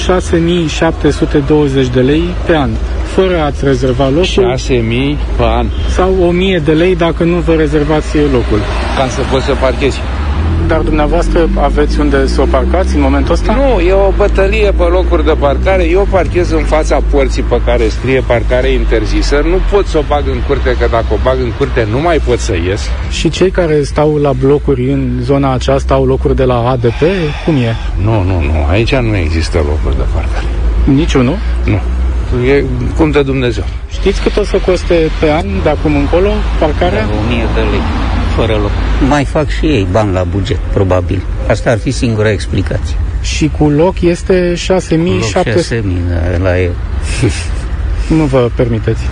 [0.05, 2.69] 6720 de lei pe an,
[3.15, 4.23] fără a-ți rezerva locul.
[4.23, 5.67] 6000 pe an.
[5.89, 8.59] Sau 1000 de lei dacă nu vă rezervați locul.
[8.97, 9.99] Ca să poți să parchezi.
[10.67, 13.53] Dar dumneavoastră aveți unde să o parcați în momentul ăsta?
[13.53, 15.83] Nu, e o bătălie pe locuri de parcare.
[15.83, 19.41] Eu parchez în fața porții pe care scrie parcare interzisă.
[19.49, 22.17] Nu pot să o bag în curte, că dacă o bag în curte nu mai
[22.17, 22.89] pot să ies.
[23.09, 27.01] Și cei care stau la blocuri în zona aceasta au locuri de la ADP?
[27.45, 27.75] Cum e?
[28.03, 28.65] Nu, nu, nu.
[28.69, 30.45] Aici nu există locuri de parcare.
[30.83, 31.37] Niciunul?
[31.65, 31.79] Nu.
[32.47, 32.63] E
[32.97, 33.63] cum de Dumnezeu.
[33.91, 37.07] Știți cât o să coste pe an de acum încolo parcarea?
[37.25, 38.71] 1000 de lei fără loc.
[39.13, 41.19] Mai fac și ei bani la buget, probabil.
[41.53, 42.97] Asta ar fi singura explicație.
[43.21, 45.49] Și cu loc este 6700?
[45.51, 45.97] 6000
[46.43, 46.73] la eu.
[48.17, 49.03] nu vă permiteți?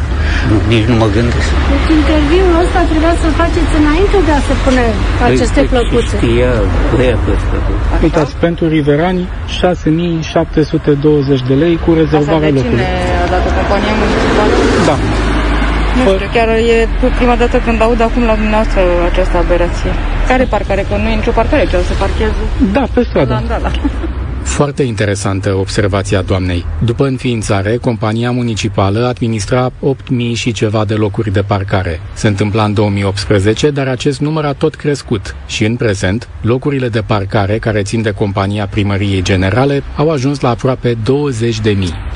[0.50, 1.48] Nu, nici nu mă gândesc.
[1.74, 4.86] Deci interviul ăsta trebuia să-l faceți înainte de a se pune
[5.30, 6.16] aceste păi, plăcuțe.
[6.22, 6.52] Știa
[6.96, 7.56] băiatul ăsta.
[8.06, 9.22] Uitați, pentru riverani
[9.60, 12.86] 6720 de lei cu rezervarea locului.
[12.86, 12.88] Cine
[13.24, 14.54] a dat o companie municipală?
[14.90, 14.96] Da.
[15.98, 18.82] Nu știu, chiar e prima dată când aud acum la dumneavoastră
[19.12, 19.92] această aberație.
[20.28, 20.82] Care parcare?
[20.90, 22.42] Că nu e nicio parcare, ce o să parcheze?
[22.72, 23.34] Da, pe stradă.
[23.34, 23.72] Da, da, da.
[24.46, 26.66] Foarte interesantă observația doamnei.
[26.84, 29.76] După înființare, compania municipală administra 8.000
[30.34, 32.00] și ceva de locuri de parcare.
[32.14, 37.02] Se întâmpla în 2018, dar acest număr a tot crescut și în prezent, locurile de
[37.02, 41.00] parcare care țin de compania primăriei generale au ajuns la aproape 20.000.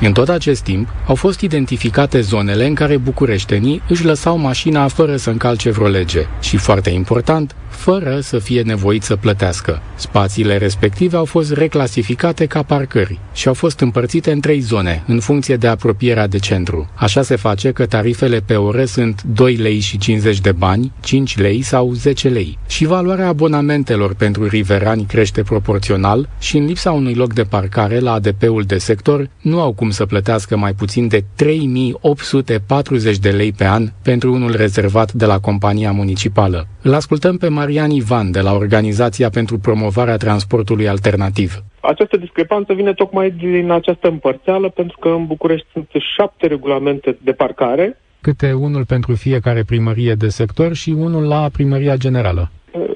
[0.00, 5.16] În tot acest timp, au fost identificate zonele în care bucureștenii își lăsau mașina fără
[5.16, 9.82] să încalce vreo lege și, foarte important, fără să fie nevoit să plătească.
[9.94, 15.02] Spațiile respective au fost reclasificate clasificate ca parcări și au fost împărțite în trei zone,
[15.06, 16.90] în funcție de apropierea de centru.
[16.94, 21.38] Așa se face că tarifele pe oră sunt 2 lei și 50 de bani, 5
[21.38, 22.58] lei sau 10 lei.
[22.66, 28.12] Și valoarea abonamentelor pentru riverani crește proporțional și în lipsa unui loc de parcare la
[28.12, 33.66] ADP-ul de sector nu au cum să plătească mai puțin de 3840 de lei pe
[33.66, 36.66] an pentru unul rezervat de la compania municipală.
[36.82, 41.62] Îl ascultăm pe Marian Ivan de la Organizația pentru Promovarea Transportului Alternativ.
[41.80, 47.32] Această discrepanță vine tocmai din această împărțeală, pentru că în București sunt șapte regulamente de
[47.32, 47.96] parcare.
[48.20, 52.50] Câte unul pentru fiecare primărie de sector și unul la primăria generală.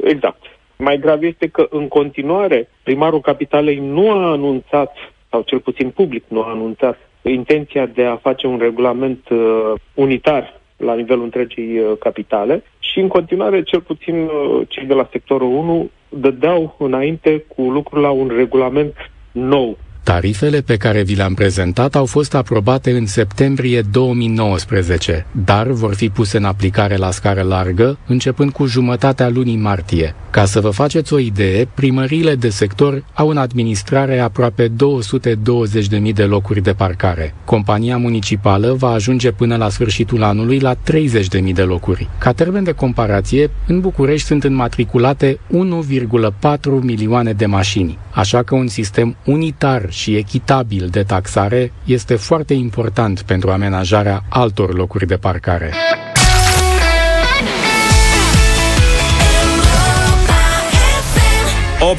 [0.04, 0.42] Exact.
[0.76, 4.92] Mai grav este că în continuare primarul capitalei nu a anunțat,
[5.30, 10.60] sau cel puțin public nu a anunțat, intenția de a face un regulament uh, unitar
[10.76, 12.62] la nivelul întregii uh, capitale
[12.94, 18.00] și în continuare, cel puțin uh, cei de la sectorul 1 dădeau înainte cu lucrul
[18.00, 18.94] la un regulament
[19.32, 25.94] nou Tarifele pe care vi le-am prezentat au fost aprobate în septembrie 2019, dar vor
[25.94, 30.14] fi puse în aplicare la scară largă, începând cu jumătatea lunii martie.
[30.30, 36.22] Ca să vă faceți o idee, primăriile de sector au în administrare aproape 220.000 de
[36.22, 37.34] locuri de parcare.
[37.44, 42.08] Compania municipală va ajunge până la sfârșitul anului la 30.000 de locuri.
[42.18, 48.66] Ca termen de comparație, în București sunt înmatriculate 1,4 milioane de mașini, așa că un
[48.66, 55.72] sistem unitar și echitabil de taxare este foarte important pentru amenajarea altor locuri de parcare.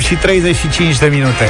[0.05, 1.49] și 35 de minute.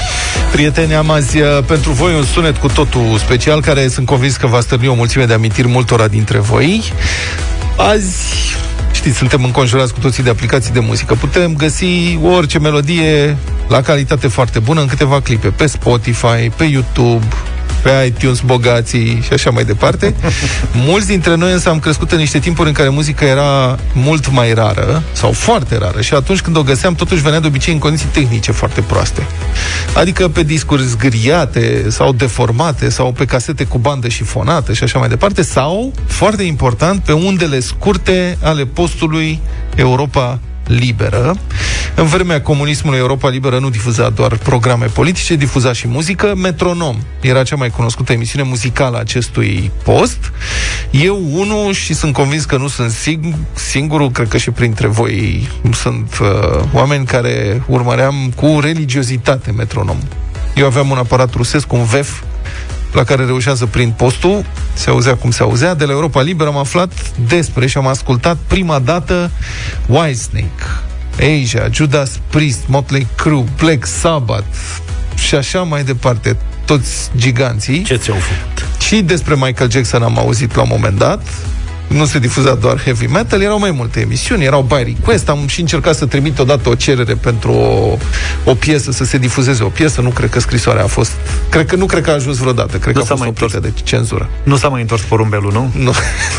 [0.52, 4.48] Prieteni, am azi uh, pentru voi un sunet cu totul special care sunt convins că
[4.48, 6.84] va stârni o mulțime de amintiri multora dintre voi.
[7.78, 8.45] Azi
[9.06, 11.13] știți, suntem înconjurați cu toții de aplicații de muzică.
[11.13, 13.38] Putem găsi orice melodie
[13.68, 17.26] la calitate foarte bună în câteva clipe, pe Spotify, pe YouTube,
[17.86, 20.15] pe iTunes bogații și așa mai departe.
[20.88, 24.54] Mulți dintre noi însă am crescut în niște timpuri în care muzica era mult mai
[24.54, 28.08] rară sau foarte rară și atunci când o găseam totuși venea de obicei în condiții
[28.12, 29.28] tehnice foarte proaste.
[29.93, 35.00] Adică pe discuri zgâriate sau deformate sau pe casete cu bandă și fonată și așa
[35.00, 39.39] mai departe sau, foarte important, pe undele scurte ale postului
[39.76, 41.36] Europa liberă.
[41.95, 46.34] În vremea comunismului, Europa Liberă nu difuza doar programe politice, difuza și muzică.
[46.36, 50.32] Metronom era cea mai cunoscută emisiune muzicală a acestui post.
[50.91, 55.47] Eu, unul, și sunt convins că nu sunt sing- singurul, cred că și printre voi
[55.73, 59.97] sunt uh, oameni care urmăream cu religiozitate Metronom.
[60.56, 62.21] Eu aveam un aparat rusesc, un VEF,
[62.96, 65.74] la care reușeam să prind postul, se auzea cum se auzea.
[65.74, 66.92] De la Europa Liberă am aflat
[67.28, 69.32] despre și am ascultat prima dată
[69.88, 70.64] Whitesnake,
[71.12, 74.56] Asia, Judas Priest, Motley Crue, Black Sabbath
[75.16, 77.84] și așa mai departe, toți giganții.
[77.84, 78.82] Ce ți-au făcut?
[78.82, 81.28] Și despre Michael Jackson am auzit la un moment dat,
[81.88, 85.60] nu se difuza doar heavy metal, erau mai multe emisiuni, erau by request, am și
[85.60, 87.98] încercat să trimit odată o cerere pentru o,
[88.43, 91.12] o piesă, să se difuzeze o piesă, nu cred că scrisoarea a fost,
[91.50, 93.58] cred că nu cred că a ajuns vreodată, cred nu că a fost mai întors.
[93.58, 94.30] de cenzură.
[94.43, 95.71] Nu s-a mai întors porumbelul, nu?
[95.84, 95.91] Nu.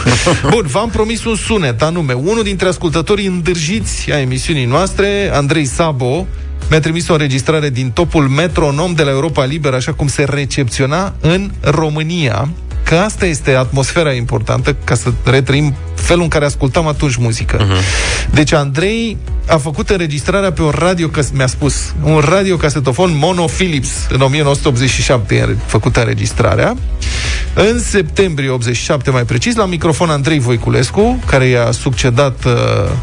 [0.50, 6.26] Bun, v-am promis un sunet, anume, unul dintre ascultătorii îndârjiți a emisiunii noastre, Andrei Sabo,
[6.70, 11.14] mi-a trimis o înregistrare din topul Metronom de la Europa Liberă, așa cum se recepționa
[11.20, 12.48] în România
[12.88, 17.56] că asta este atmosfera importantă ca să retrăim felul în care ascultam atunci muzică.
[17.66, 18.30] Uh-huh.
[18.30, 19.16] Deci Andrei
[19.48, 25.66] a făcut înregistrarea pe un radio, mi-a spus, un radiocasetofon Mono Philips în 1987 a
[25.66, 26.76] făcut înregistrarea.
[27.58, 32.52] În septembrie 87, mai precis, la microfon Andrei Voiculescu, care i-a succedat uh,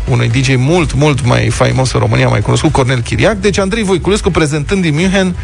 [0.10, 3.38] unui DJ mult, mult mai faimos în România, mai cunoscut, Cornel Chiriac.
[3.38, 5.36] Deci Andrei Voiculescu prezentând din München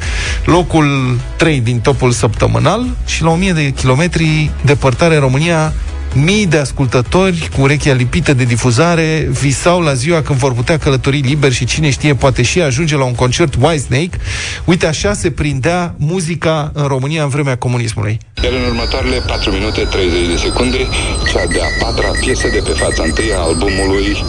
[0.46, 5.74] locul 3 din topul săptămânal și la 1000 de kilometri departare în România
[6.14, 11.20] Mii de ascultători cu urechea lipită de difuzare visau la ziua când vor putea călători
[11.20, 14.18] liber și cine știe poate și ajunge la un concert Whitesnake.
[14.66, 18.18] Uite așa se prindea muzica în România în vremea comunismului.
[18.44, 20.88] Iar în următoarele 4 minute 30 de secunde,
[21.32, 24.24] cea de-a patra piesă de pe fața întâi a albumului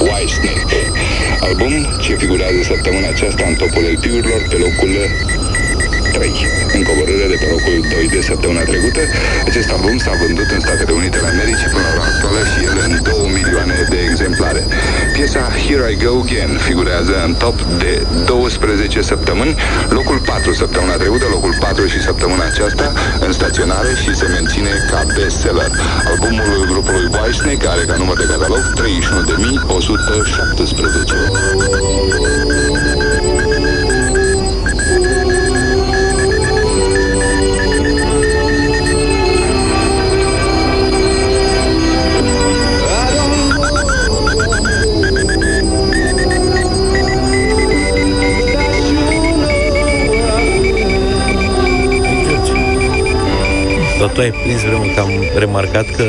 [0.00, 0.82] Whitesnake.
[1.40, 4.92] Album ce figurează săptămâna aceasta în topul LP-urilor pe locul
[6.12, 6.46] 3,
[6.76, 9.02] în coborâre de pe locul 2 de săptămâna trecută.
[9.48, 12.76] Acest album s-a vândut în Statele Unite ale Americii până la ora actuală și el
[12.86, 14.62] în 2 milioane de exemplare.
[15.14, 17.92] Piesa Here I Go Again figurează în top de
[18.26, 19.54] 12 săptămâni,
[19.98, 22.86] locul 4 săptămâna trecută, locul 4 și săptămâna aceasta
[23.26, 25.70] în staționare și se menține ca bestseller.
[26.10, 28.62] Albumul grupului Whitesnake are ca număr de catalog
[32.26, 32.31] 31.117.
[54.10, 56.04] prins vremuri că am remarcat că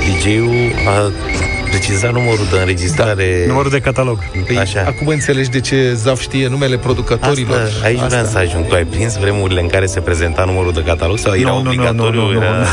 [0.00, 1.12] DJ-ul a
[1.70, 3.44] precizat numărul de înregistrare.
[3.46, 4.18] Numărul de catalog.
[4.46, 4.84] Păi, Așa.
[4.86, 7.60] Acum înțelegi de ce Zaf știe numele producătorilor.
[7.60, 8.66] Asta, aici vreau să ajung.
[8.66, 11.62] Tu ai prins vremurile în care se prezenta numărul de catalog sau era Nu, nu,
[11.62, 12.20] nu, obligatoriu?
[12.20, 12.64] nu, nu, era...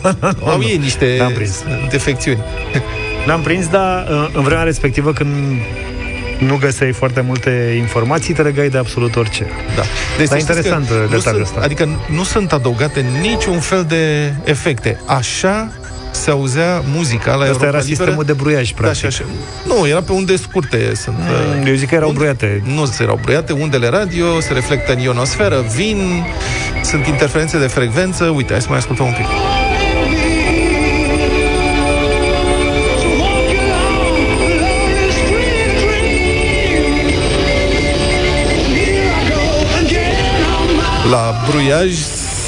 [0.52, 1.62] Au ei niște N-am prins.
[1.90, 2.38] defecțiuni.
[3.26, 5.28] N-am prins, dar uh, în vremea respectivă când
[6.38, 9.46] nu găseai foarte multe informații, te legai de absolut orice.
[9.76, 9.82] Da.
[9.82, 11.60] Dar să știți interesant că uh, nu detaliul sunt, ăsta.
[11.64, 15.00] Adică nu sunt adăugate niciun fel de efecte.
[15.06, 15.72] Așa
[16.10, 17.94] se auzea muzica la Asta Europa era Liberă.
[17.96, 19.00] sistemul de bruiaj, Da, practic.
[19.00, 19.24] și așa.
[19.66, 21.16] Nu, era pe unde scurte sunt.
[21.18, 22.62] Mm, uh, eu zic că erau unde- bruiate.
[22.74, 26.24] Nu se erau bruiate, undele radio se reflectă în ionosferă, vin,
[26.84, 28.24] sunt interferențe de frecvență.
[28.24, 29.26] Uite, hai să mai ascultăm un pic.
[41.10, 41.92] La bruiaj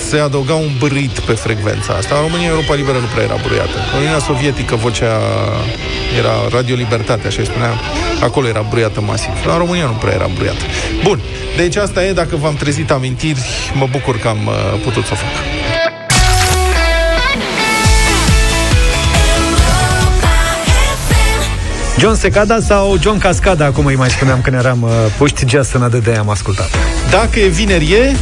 [0.09, 2.15] se adăuga un brit pe frecvența asta.
[2.15, 3.77] În România, Europa Liberă nu prea era bruiată.
[3.93, 5.21] În Uniunea Sovietică, vocea
[6.19, 7.73] era Radio Libertate, așa îi spunea.
[8.23, 9.33] Acolo era bruiată masiv.
[9.47, 10.65] La România nu prea era bruiată.
[11.03, 11.21] Bun,
[11.57, 13.41] deci asta e, dacă v-am trezit amintiri,
[13.75, 15.29] mă bucur că am uh, putut să o fac.
[21.99, 26.01] John Secada sau John Cascada, cum îi mai spuneam când eram uh, puști, Just Another
[26.01, 26.71] Day am ascultat.
[27.11, 28.17] Dacă e vineri, e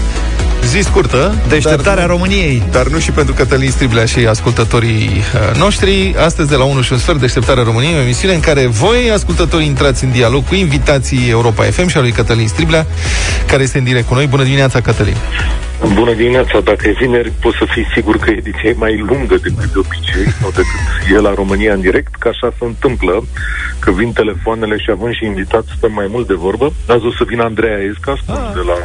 [0.64, 1.34] zi scurtă.
[1.48, 2.62] Deșteptarea României.
[2.70, 6.14] Dar nu și pentru Cătălin Striblea și ascultătorii uh, noștri.
[6.18, 9.66] Astăzi, de la 1 și un sfert, Deșteptarea României, o emisiune în care voi, ascultătorii,
[9.66, 12.86] intrați în dialog cu invitații Europa FM și a lui Cătălin Striblea,
[13.46, 14.26] care este în direct cu noi.
[14.26, 15.16] Bună dimineața, Cătălin!
[15.94, 19.72] Bună dimineața, dacă e vineri, poți să fii sigur că ediția e mai lungă decât
[19.72, 23.24] de obicei, sau decât e la România în direct, că așa se întâmplă,
[23.78, 26.72] că vin telefoanele și având și invitați stăm mai mult de vorbă.
[26.86, 28.76] Azi o să vină Andreea Esca, spun de la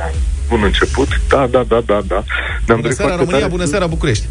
[0.49, 1.08] bun început.
[1.27, 2.15] Da, da, da, da, da.
[2.15, 4.25] Ne-am Bună dorit seara, foarte România, tare bună să- seara, București!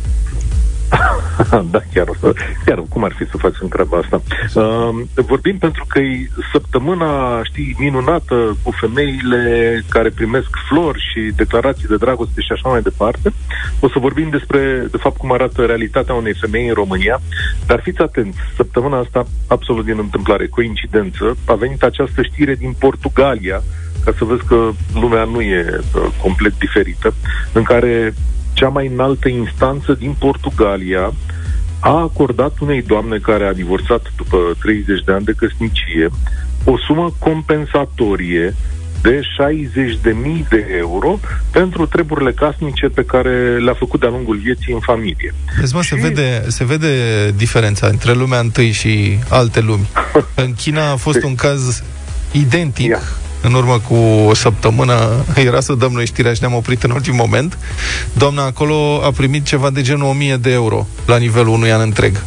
[1.70, 2.32] da, chiar, o să,
[2.64, 4.22] chiar cum ar fi să facem treaba asta?
[4.54, 11.88] Uh, vorbim pentru că e săptămâna, știi, minunată cu femeile care primesc flori și declarații
[11.88, 13.32] de dragoste și așa mai departe.
[13.80, 17.20] O să vorbim despre, de fapt, cum arată realitatea unei femei în România.
[17.66, 23.62] Dar fiți atenți, săptămâna asta, absolut din întâmplare, coincidență, a venit această știre din Portugalia,
[24.04, 27.14] ca să vezi că lumea nu e uh, complet diferită,
[27.52, 28.14] în care
[28.52, 31.12] cea mai înaltă instanță din Portugalia
[31.80, 36.08] a acordat unei doamne care a divorțat după 30 de ani de căsnicie
[36.64, 38.54] o sumă compensatorie
[39.02, 41.18] de 60.000 de euro
[41.50, 45.34] pentru treburile casnice pe care le-a făcut de-a lungul vieții în familie.
[45.58, 46.88] Vezi, mă, se vede, se vede
[47.36, 49.88] diferența între lumea întâi și alte lumi.
[50.44, 51.82] În China a fost un caz
[52.32, 52.98] identic.
[53.42, 53.94] În urmă cu
[54.28, 54.94] o săptămână
[55.46, 57.58] era să dăm noi știrea și ne-am oprit în ultim moment.
[58.12, 62.22] Doamna acolo a primit ceva de genul 1000 de euro la nivelul unui an întreg.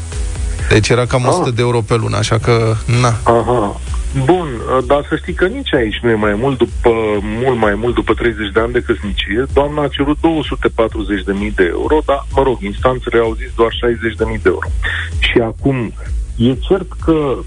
[0.69, 3.17] Deci era cam 100 de euro pe lună, așa că, na.
[3.23, 3.82] Aha.
[4.23, 4.47] Bun,
[4.88, 8.13] dar să știi că nici aici nu e mai mult după, mult mai mult după
[8.13, 9.45] 30 de ani de căsnicie.
[9.54, 14.49] Doamna a cerut 240.000 de euro, dar, mă rog, instanțele au zis doar 60.000 de
[14.49, 14.67] euro.
[15.19, 15.93] Și acum,
[16.36, 17.38] e cert că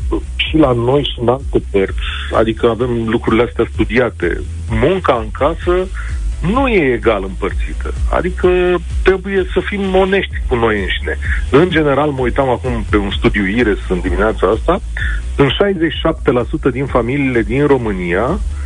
[0.49, 1.99] și la noi și în alte părți,
[2.33, 5.87] adică avem lucrurile astea studiate, munca în casă
[6.53, 7.95] nu e egal împărțită.
[8.11, 8.49] Adică
[9.03, 11.19] trebuie să fim onești cu noi înșine.
[11.51, 14.81] În general, mă uitam acum pe un studiu IRES în dimineața asta,
[15.37, 15.49] în
[16.69, 18.59] 67% din familiile din România, Uh,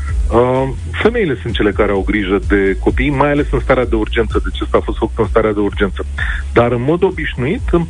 [1.03, 4.61] femeile sunt cele care au grijă de copii, mai ales în starea de urgență, deci
[4.61, 6.05] asta a fost făcut în starea de urgență.
[6.53, 7.85] Dar în mod obișnuit, în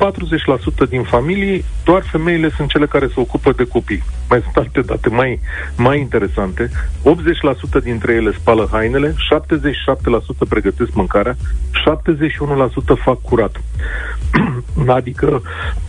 [0.87, 4.03] 40% din familii, doar femeile sunt cele care se ocupă de copii.
[4.29, 5.41] Mai sunt alte date mai,
[5.77, 6.71] mai interesante.
[7.81, 13.61] 80% dintre ele spală hainele, 77% pregătesc mâncarea, 71% fac curat.
[14.87, 15.43] adică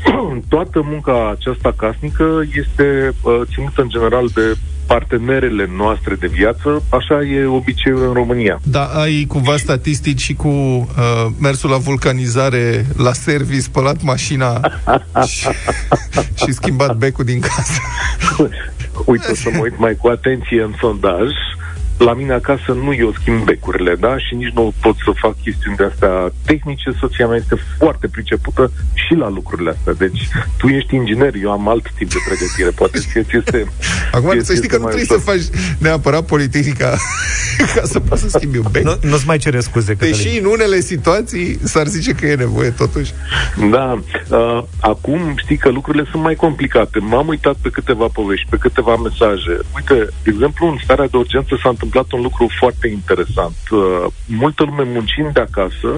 [0.50, 4.56] toată munca aceasta casnică este uh, ținută în general de
[4.88, 8.60] partenerele noastre de viață, așa e obiceiul în România.
[8.63, 10.86] Da, ai cumva statistici și cu uh,
[11.39, 14.60] mersul la vulcanizare, la service, spălat mașina
[15.28, 15.48] și,
[16.36, 17.82] și schimbat becul din casă.
[19.06, 21.30] Uite, o să mă uit mai cu atenție în sondaj.
[21.97, 24.17] La mine acasă nu eu schimb becurile, da?
[24.17, 26.91] Și nici nu pot să fac chestiuni de astea tehnice.
[27.00, 29.94] Soția mea este foarte pricepută și la lucrurile astea.
[29.94, 30.27] Deci,
[30.58, 32.69] tu ești inginer, eu am alt tip de pregătire.
[32.69, 33.65] Poate ție ți este...
[34.15, 35.33] Acum ție să ți știi că este nu mai trebuie să ușor.
[35.33, 36.98] faci neapărat politică
[37.75, 38.83] ca să poți să schimbi un bec.
[38.83, 40.13] Nu, nu-ți mai cere scuze, Cătălin.
[40.13, 43.12] Deși în unele situații s-ar zice că e nevoie totuși.
[43.71, 47.00] Da, uh, acum știi că lucrurile sunt mai complicate.
[47.00, 49.60] M-am uitat pe câteva povești, pe câteva mesaje.
[49.75, 53.58] Uite, de exemplu, în starea de urgență s-a întâmplat întâmplat un lucru foarte interesant.
[53.71, 55.90] Uh, multă lume muncind de acasă,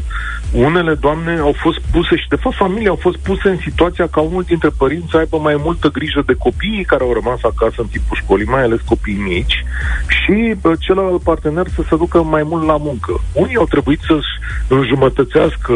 [0.51, 4.21] unele doamne au fost puse și de fapt familii au fost puse în situația ca
[4.21, 7.87] unul dintre părinți să aibă mai multă grijă de copiii care au rămas acasă în
[7.87, 9.63] timpul școlii, mai ales copiii mici,
[10.07, 13.13] și uh, celălalt partener să se ducă mai mult la muncă.
[13.33, 14.33] Unii au trebuit să-și
[14.67, 15.73] înjumătățească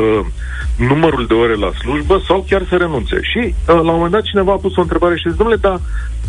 [0.76, 3.20] numărul de ore la slujbă sau chiar să renunțe.
[3.22, 5.80] Și uh, la un moment dat cineva a pus o întrebare și zice, domnule, dar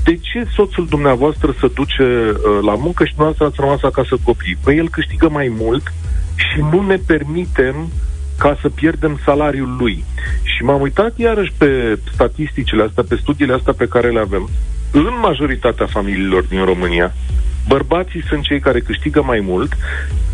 [0.05, 4.21] de ce soțul dumneavoastră se duce uh, la muncă și dumneavoastră ați rămas acasă cu
[4.25, 4.59] copii?
[4.65, 5.93] Păi el câștigă mai mult
[6.35, 7.89] și nu ne permitem
[8.39, 10.05] ca să pierdem salariul lui.
[10.43, 14.49] Și m-am uitat iarăși pe statisticile astea, pe studiile astea pe care le avem.
[14.93, 17.15] În majoritatea familiilor din România,
[17.69, 19.77] bărbații sunt cei care câștigă mai mult,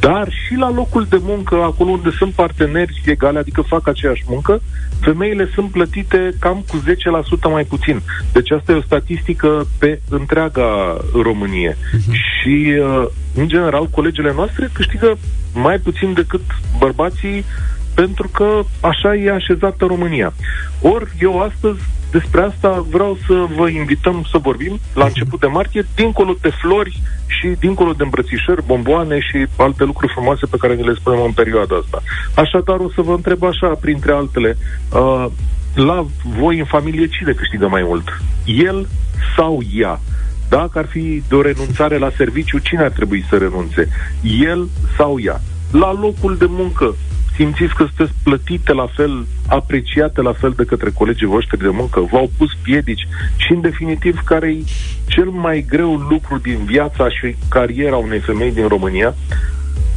[0.01, 4.61] dar și la locul de muncă, acolo unde sunt parteneri egale, adică fac aceeași muncă,
[5.01, 6.83] femeile sunt plătite cam cu
[7.49, 8.01] 10% mai puțin.
[8.33, 11.77] Deci asta e o statistică pe întreaga Românie.
[11.77, 12.13] Uh-huh.
[12.13, 15.19] Și, uh, în general, colegele noastre câștigă
[15.55, 16.43] mai puțin decât
[16.79, 17.45] bărbații
[17.95, 20.33] pentru că așa e așezată România.
[20.81, 25.87] Ori eu astăzi despre asta vreau să vă invităm să vorbim la început de martie,
[25.95, 30.87] dincolo de flori și dincolo de îmbrățișări, bomboane și alte lucruri frumoase pe care ni
[30.87, 32.03] le spunem în perioada asta.
[32.35, 34.57] Așadar, o să vă întreb așa, printre altele,
[34.93, 35.27] uh,
[35.75, 36.07] la
[36.39, 38.23] voi în familie cine câștigă mai mult?
[38.45, 38.89] El
[39.37, 40.01] sau ea?
[40.49, 43.89] Dacă ar fi de o renunțare la serviciu, cine ar trebui să renunțe?
[44.41, 45.41] El sau ea?
[45.71, 46.95] La locul de muncă,
[47.37, 52.01] simțiți că sunteți plătite la fel, apreciate la fel de către colegii voștri de muncă,
[52.13, 54.65] v-au pus piedici și, în definitiv, care e
[55.07, 59.15] cel mai greu lucru din viața și cariera unei femei din România.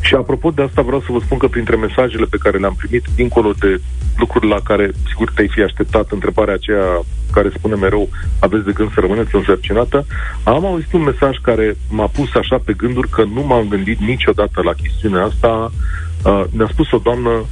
[0.01, 3.05] Și apropo de asta vreau să vă spun că printre mesajele pe care le-am primit,
[3.15, 3.81] dincolo de
[4.17, 8.09] lucruri la care sigur te-ai fi așteptat, întrebarea aceea care spune mereu
[8.39, 10.05] aveți de gând să rămâneți însărcinată,
[10.43, 14.61] am auzit un mesaj care m-a pus așa pe gânduri că nu m-am gândit niciodată
[14.63, 15.71] la chestiunea asta
[16.23, 17.45] uh, ne-a spus o doamnă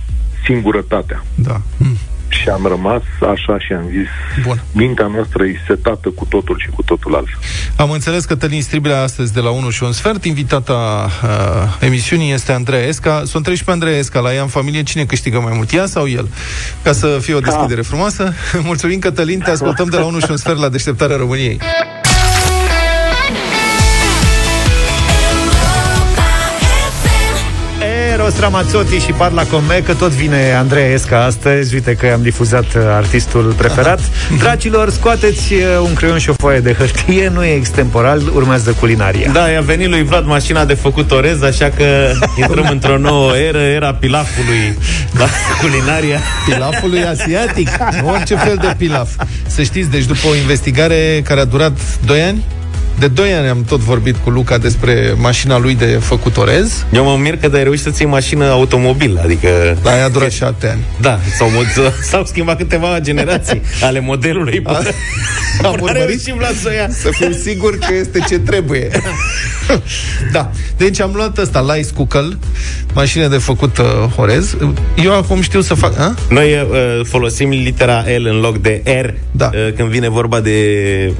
[0.46, 1.24] singurătatea.
[1.36, 1.62] Da.
[1.78, 1.98] Mm.
[2.30, 4.08] Și am rămas așa și am zis,
[4.46, 4.62] Bun.
[4.72, 7.40] mintea noastră e setată cu totul și cu totul altfel.
[7.76, 10.26] Am înțeles că Tălin Striblea astăzi de la 1 și un sfert.
[10.26, 11.30] Invitata uh,
[11.80, 13.22] emisiunii este Andreea Esca.
[13.26, 15.86] Să întreb și pe Andreea Esca, la ea în familie, cine câștigă mai mult, ea
[15.86, 16.30] sau el?
[16.84, 17.88] Ca să fie o deschidere da.
[17.88, 18.34] frumoasă.
[18.70, 21.60] Mulțumim, Cătălin, te ascultăm de la 1 și un sfert la Deșteptarea României.
[28.18, 31.74] Eros Ramazzotti și Parla Come, că tot vine Andrei Esca astăzi.
[31.74, 34.00] Uite că am difuzat uh, artistul preferat.
[34.40, 39.32] Dragilor, scoateți uh, un creion și o foaie de hârtie, nu e extemporal, urmează culinaria.
[39.32, 42.12] Da, i-a venit lui Vlad mașina de făcut orez, așa că
[42.42, 44.78] intrăm într-o nouă eră, era pilafului
[45.18, 45.28] la
[45.62, 46.20] culinaria.
[46.46, 47.70] Pilafului asiatic,
[48.02, 49.10] nu orice fel de pilaf.
[49.48, 52.44] Să știți, deci după o investigare care a durat 2 ani,
[53.00, 56.86] de 2 ani am tot vorbit cu Luca despre mașina lui de făcut orez.
[56.94, 59.78] Eu mă mir că ai reușit să ții mașină automobil, adică...
[59.84, 60.84] Da, aia a durat 7 ani.
[61.02, 61.50] Da, s-au,
[62.12, 64.62] s-au schimbat câteva generații ale modelului.
[64.64, 64.82] A,
[65.68, 66.90] am urmărit și să, ia.
[66.90, 68.90] să fiu sigur că este ce trebuie.
[70.32, 72.38] da, deci am luat ăsta, Lice Cucăl,
[72.94, 73.86] mașină de făcut uh,
[74.16, 74.58] orez.
[75.04, 76.00] Eu acum știu să fac...
[76.00, 76.16] A?
[76.30, 79.50] Noi uh, folosim litera L în loc de R da.
[79.54, 80.58] uh, când vine vorba de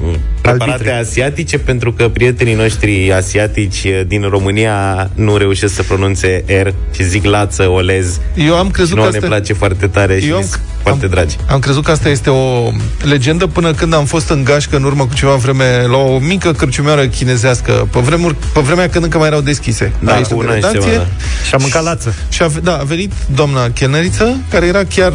[0.06, 0.92] uh, preparate Albitre.
[0.92, 7.04] asiatice pentru că prietenii noștri asiatici eh, din România nu reușesc să pronunțe R și
[7.04, 8.20] zic lață, olez.
[8.34, 9.18] Eu am crezut și că asta...
[9.20, 10.44] ne place foarte tare și am,
[10.82, 11.36] foarte am, dragi.
[11.48, 12.70] Am crezut că asta este o
[13.02, 16.52] legendă până când am fost în gașcă în urmă cu ceva vreme la o mică
[16.52, 19.92] cârciumioară chinezească, pe, vremuri, pe vremea când încă mai erau deschise.
[19.98, 20.80] Da, aici de redacție.
[20.80, 21.06] Ceva, da.
[21.46, 22.14] Și am mâncat lață.
[22.28, 25.12] Și a, da, a venit doamna chelneriță, care era chiar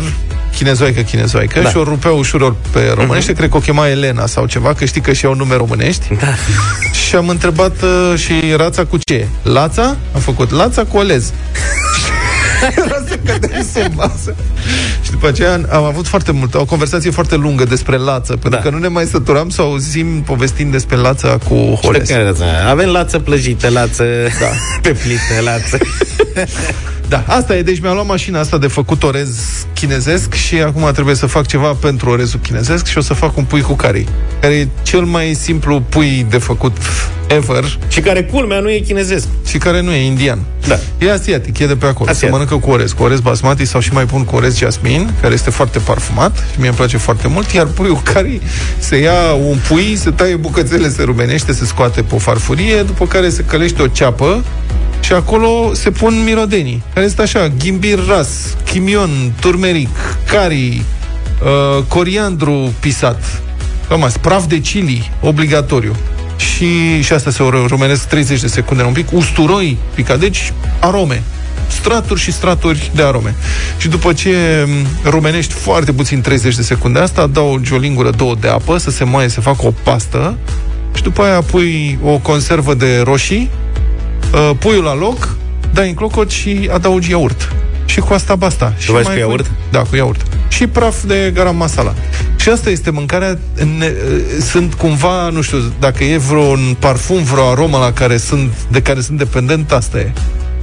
[0.55, 1.69] chinezoică, chinezoică da.
[1.69, 3.35] și o rupea ușor pe românește, uh-huh.
[3.35, 6.07] cred că o chema Elena sau ceva, că știi că și au nume românești.
[6.19, 6.33] Da.
[7.07, 9.27] Și am întrebat uh, și rața cu ce?
[9.43, 9.97] Lața?
[10.13, 11.33] Am făcut lața cu olez.
[12.75, 14.35] Era să cădem sub masă.
[15.03, 18.57] Și după aceea am avut foarte mult, o conversație foarte lungă despre lață, pentru da.
[18.57, 22.09] că nu ne mai săturam să auzim povestind despre lața cu orez.
[22.69, 24.03] Avem lață plăjită, lață
[24.39, 24.47] da.
[24.89, 25.77] pe plită, lață.
[27.13, 27.61] Da, asta e.
[27.61, 29.29] Deci mi-am luat mașina asta de făcut orez
[29.73, 33.43] chinezesc și acum trebuie să fac ceva pentru orezul chinezesc și o să fac un
[33.43, 34.07] pui cu curry,
[34.39, 36.77] care e cel mai simplu pui de făcut
[37.27, 37.77] ever.
[37.87, 39.27] Și care, culmea, nu e chinezesc.
[39.47, 40.39] Și care nu e indian.
[40.67, 40.79] Da.
[40.97, 42.09] E asiatic, e de pe acolo.
[42.09, 42.19] Asiatic.
[42.19, 45.33] Se mănâncă cu orez, cu orez basmati sau și mai pun cu orez jasmin, care
[45.33, 48.39] este foarte parfumat și mie îmi place foarte mult, iar puiul care
[48.77, 53.07] se ia un pui, se taie bucățele, se rumenește, se scoate pe o farfurie, după
[53.07, 54.43] care se călește o ceapă
[55.03, 58.29] și acolo se pun mirodenii, care este așa, ghimbir ras,
[58.65, 60.81] chimion, turmeric, cari,
[61.41, 63.41] uh, coriandru pisat,
[63.87, 65.95] Rămas, praf de chili, obligatoriu.
[66.37, 71.23] și, și asta se rumenesc 30 de secunde un pic, usturoi picat, deci arome
[71.67, 73.35] straturi și straturi de arome.
[73.77, 78.35] Și după ce mm, rumenești foarte puțin 30 de secunde asta, adaugi o lingură, două
[78.39, 80.37] de apă, să se moaie, să facă o pastă
[80.95, 83.49] și după aia pui o conservă de roșii,
[84.33, 85.35] uh, puiul la loc,
[85.73, 87.55] dai în clocot și adaugi iaurt.
[87.85, 88.73] Și cu asta basta.
[88.77, 89.45] Și faci mai cu iaurt?
[89.45, 90.21] Pui, da, cu iaurt.
[90.47, 91.93] Și praf de garam masala.
[92.35, 93.37] Și asta este mâncarea.
[93.77, 93.91] Ne,
[94.39, 99.01] sunt cumva, nu știu, dacă e vreun parfum, vreo aromă la care sunt, de care
[99.01, 100.11] sunt dependent, asta e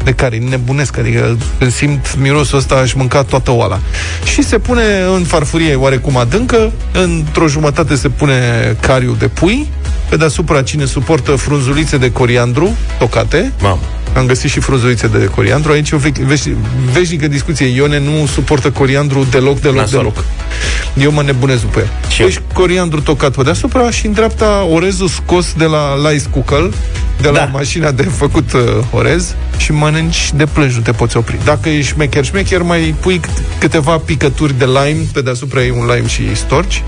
[0.05, 3.79] de care nebunesc, adică când simt mirosul ăsta aș mânca toată oala.
[4.25, 4.83] Și se pune
[5.17, 8.35] în farfurie oarecum adâncă, într-o jumătate se pune
[8.81, 9.69] cariu de pui,
[10.11, 13.53] pe deasupra cine suportă frunzulițe de coriandru tocate.
[13.63, 13.79] Mamă.
[14.17, 15.73] Am găsit și frunzulițe de coriandru.
[15.73, 16.57] Aici e o veș-
[16.93, 17.67] veșnică discuție.
[17.67, 19.99] Ione nu suportă coriandru deloc, deloc, Nasol.
[19.99, 20.25] deloc.
[20.99, 21.89] Eu mă nebunez după el.
[22.09, 26.71] Și deci coriandru tocat pe deasupra și în dreapta orezul scos de la Lice Cooker,
[27.21, 27.49] de la Da.
[27.53, 28.61] mașina de făcut uh,
[28.93, 31.39] orez și mănânci de plângi, nu te poți opri.
[31.45, 35.87] Dacă ești șmecher, șmecher, mai pui cât- câteva picături de lime, pe deasupra ei un
[35.95, 36.83] lime și storci.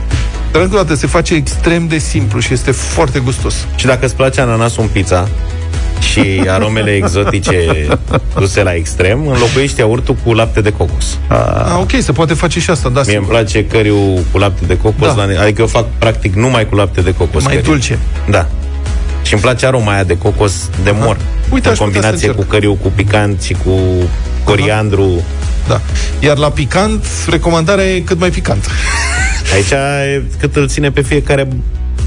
[0.53, 3.55] Dar încă o dată se face extrem de simplu și este foarte gustos.
[3.77, 5.29] Și dacă îți place ananasul în pizza
[6.13, 7.87] și aromele exotice
[8.39, 11.19] duse la extrem, înlocuiești iaurtul cu lapte de cocos.
[11.29, 13.39] Ah, ok, se poate face și asta, da, Mie îmi sigur.
[13.41, 13.97] place căriu
[14.33, 15.25] cu lapte de cocos, Da.
[15.25, 17.43] la, adică eu fac practic numai cu lapte de cocos.
[17.45, 17.69] Mai curry.
[17.69, 17.99] dulce.
[18.31, 18.47] Da.
[19.23, 20.53] Și îmi place aroma aia de cocos
[20.85, 21.17] de mor.
[21.51, 22.37] Uite, în aș putea să combinație încerc.
[22.37, 23.71] cu căriu, cu picant și cu
[24.45, 25.23] coriandru.
[25.69, 25.81] Da.
[26.21, 28.67] Iar la picant, recomandarea e cât mai picant.
[29.53, 31.49] Aici e cât îl ține pe fiecare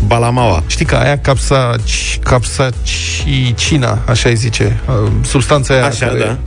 [0.08, 0.64] balamaua.
[0.68, 1.76] Știi că aia capsa,
[2.24, 6.38] capsacina, așa îi zice, uh, substanța aia Așa, care, da.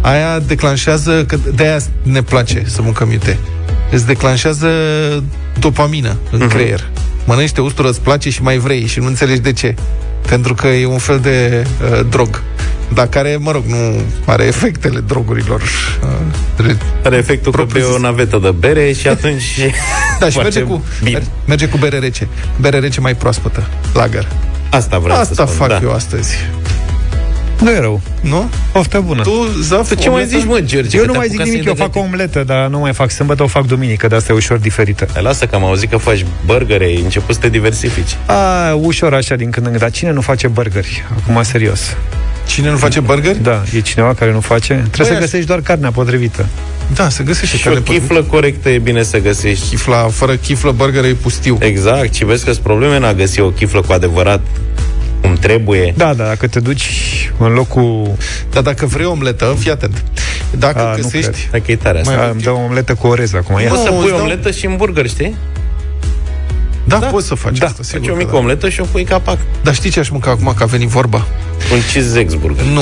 [0.00, 3.38] Aia declanșează, că de-aia ne place să mâncăm iute.
[3.90, 4.68] Îți declanșează
[5.58, 6.48] dopamină în Mhm.
[6.48, 6.88] creier.
[7.24, 9.74] Mănânci, te ustură, îți place și mai vrei și nu înțelegi de ce.
[10.28, 12.42] Pentru că e un fel de uh, drog.
[12.92, 15.62] Dar care, mă rog, nu are efectele drogurilor.
[15.62, 18.02] Uh, re- Are efectul că Propriu bei o zis.
[18.02, 19.58] navetă de bere și atunci
[20.20, 21.22] da, și face merge cu, bine.
[21.46, 22.28] merge cu bere rece.
[22.60, 23.66] Bere rece mai proaspătă.
[23.94, 24.28] Lager.
[24.70, 25.86] Asta vreau Asta să spun, fac da.
[25.86, 26.34] eu astăzi.
[27.60, 28.00] Nu e rău.
[28.20, 28.50] Nu?
[28.72, 29.22] Poftă bună.
[29.22, 30.38] Tu, Zaf, Tu ce mai omletă?
[30.38, 30.96] zici, mă, George?
[30.96, 32.78] eu că nu te mai zic apucat nimic, să eu fac o omletă, dar nu
[32.78, 35.06] mai fac sâmbătă, o fac duminică, de asta e ușor diferită.
[35.12, 38.16] Hai, lasă că am auzit că faci burgere, ai început să te diversifici.
[38.26, 41.04] A, ușor așa din când în când, dar cine nu face burgeri?
[41.22, 41.96] Acum serios.
[42.46, 43.42] Cine nu face burgeri?
[43.42, 44.72] Da, e cineva care nu face?
[44.74, 46.46] Trebuie Băi, să aș- găsești doar carnea potrivită.
[46.94, 49.68] Da, se găsește Și o chiflă corectă e bine să găsești.
[49.68, 51.56] Chifla, fără chiflă, burger e pustiu.
[51.60, 54.40] Exact, și vezi că sunt probleme în a găsi o chiflă cu adevărat
[55.20, 55.94] cum trebuie.
[55.96, 56.90] Da, da, dacă te duci
[57.38, 58.12] în locul...
[58.50, 60.04] Dar dacă vrei omletă, fii atent.
[60.58, 61.30] Dacă A, nu găsești...
[61.30, 61.48] cred.
[61.50, 62.14] Dacă e tare asta.
[62.14, 63.60] Mai îmi dă o omletă cu orez acum.
[63.60, 63.68] Ia.
[63.68, 65.36] Poți să Nu, pui îți dau- omletă și în burger, știi?
[66.84, 68.38] Da, da, poți să faci Da, asta, sigur Faci o că mică da.
[68.38, 69.38] omletă și o pui capac.
[69.62, 71.24] Dar știi ce aș mânca acum, că a venit vorba?
[71.72, 72.64] Un cheese burger.
[72.64, 72.80] Nu,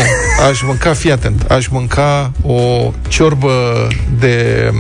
[0.51, 3.53] aș mânca, fii atent, aș mânca o ciorbă
[4.19, 4.71] de...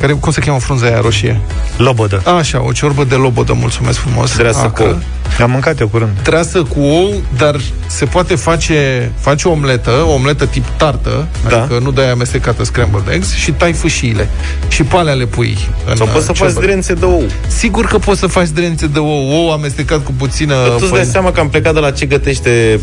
[0.00, 1.40] Care, cum se cheamă frunza aia roșie?
[1.76, 2.22] Lobodă.
[2.38, 4.30] Așa, o ciorbă de lobodă, mulțumesc frumos.
[4.30, 4.82] Treasă cu Acă.
[4.82, 4.98] ou.
[5.40, 6.10] Am mâncat eu curând.
[6.22, 11.58] Treasă cu ou, dar se poate face, face o omletă, o omletă tip tartă, Da.
[11.62, 14.28] adică nu dai amestecată scrambled eggs, și tai fâșiile.
[14.68, 16.66] Și pe alea le pui în Sau poți să uh, faci ciorbă.
[16.66, 17.22] drențe de ou.
[17.46, 20.88] Sigur că poți să faci drențe de ou, ou amestecat cu puțină Tu îți dai
[20.88, 21.10] făină.
[21.10, 22.80] seama că am plecat de la ce gătește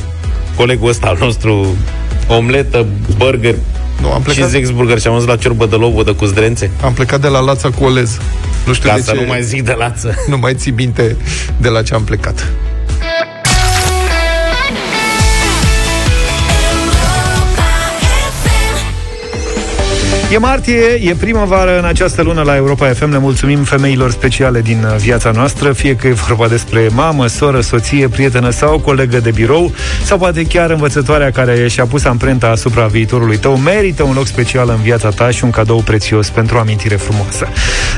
[0.56, 1.68] colegul ăsta al nostru
[2.28, 2.86] omletă,
[3.18, 3.56] burger
[4.02, 6.72] Nu, am și plecat, Zexburger și am ajuns la ciorbă de lobodă cu zdrențe.
[6.84, 8.18] am plecat de la lața cu olez.
[8.66, 10.16] Nu știu Ca de să ce, nu mai zic de lață.
[10.30, 11.16] nu mai ții minte
[11.58, 12.52] de la ce am plecat.
[20.32, 23.12] E martie, e primăvară în această lună la Europa FM.
[23.12, 27.62] Le mulțumim femeilor speciale din uh, viața noastră, fie că e vorba despre mamă, soră,
[27.62, 29.74] soție, prietenă sau colegă de birou,
[30.04, 34.70] sau poate chiar învățătoarea care și-a pus amprenta asupra viitorului tău, merită un loc special
[34.70, 37.48] în viața ta și un cadou prețios pentru o amintire frumoasă.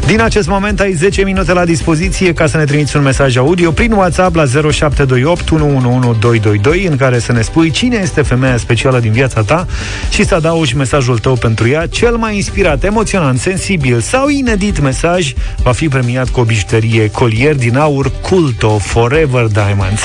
[0.06, 3.72] Din acest moment ai 10 minute la dispoziție ca să ne trimiți un mesaj audio
[3.72, 9.12] prin WhatsApp la 0728 111222 în care să ne spui cine este femeia specială din
[9.12, 9.66] viața ta
[10.10, 11.88] și să adaugi mesajul tău pentru ea.
[11.88, 17.56] Cel mai inspirat, emoționant, sensibil sau inedit mesaj va fi premiat cu o bijuterie colier
[17.56, 20.02] din aur Culto Forever Diamonds.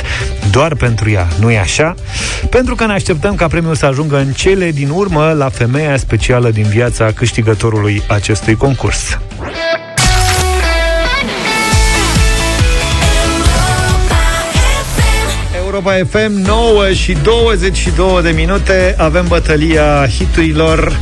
[0.51, 1.95] Doar pentru ea, nu e așa?
[2.51, 6.51] Pentru că ne așteptăm ca premiul să ajungă în cele din urmă la femeia specială
[6.51, 9.19] din viața câștigătorului acestui concurs.
[15.65, 20.99] Europa FM 9 și 22 de minute Avem bătălia hiturilor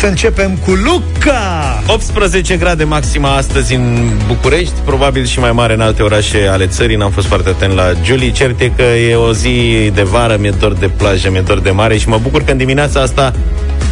[0.00, 1.82] Să începem cu Luca!
[1.86, 6.96] 18 grade maxima astăzi în București, probabil și mai mare în alte orașe ale țării.
[6.96, 8.30] N-am fost foarte atent la Julie.
[8.30, 11.70] Cert e că e o zi de vară, mi-e dor de plajă, mi-e dor de
[11.70, 13.32] mare și mă bucur că în dimineața asta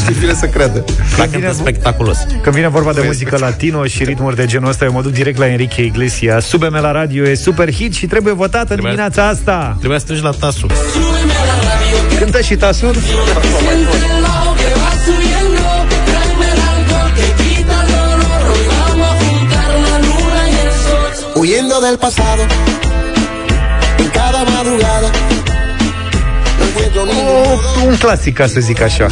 [0.00, 0.84] Știi, vine să crede.
[1.16, 2.18] La cântă spectaculos.
[2.42, 5.38] Când vine vorba de muzică latino și ritmuri de genul ăsta, eu mă duc direct
[5.38, 6.46] la Enrique Iglesias.
[6.46, 9.76] Sube la radio e super hit și trebuie votat în dimineața asta.
[9.92, 10.66] Trebuia să duci la Tasu.
[12.18, 12.94] Cântă și Tasul?
[21.34, 22.42] Huyendo del pasado,
[23.98, 25.10] en cada madrugada.
[26.58, 27.26] No encuentro ningún
[27.82, 29.06] O, un clasic, ca să zic așa.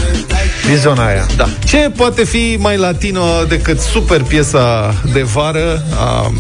[0.67, 1.27] Din zona aia.
[1.37, 1.49] Da.
[1.65, 6.31] Ce poate fi mai latino decât super piesa de vară a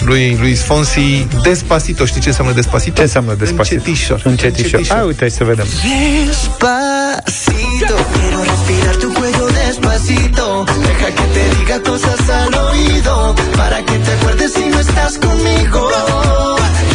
[0.00, 2.04] lui Luis Fonsi, Despacito.
[2.04, 2.96] Știi ce înseamnă Despacito?
[2.96, 3.74] Ce înseamnă Despacito?
[3.74, 4.22] Încetișor.
[4.24, 4.80] Încetișor.
[4.88, 5.64] Hai, uite, hai să vedem.
[5.64, 10.46] Despacito, quiero respirar tu cuello despacito.
[10.86, 13.14] Deja que te diga cosas al oído,
[13.60, 15.82] para que te acuerdes si no estás conmigo.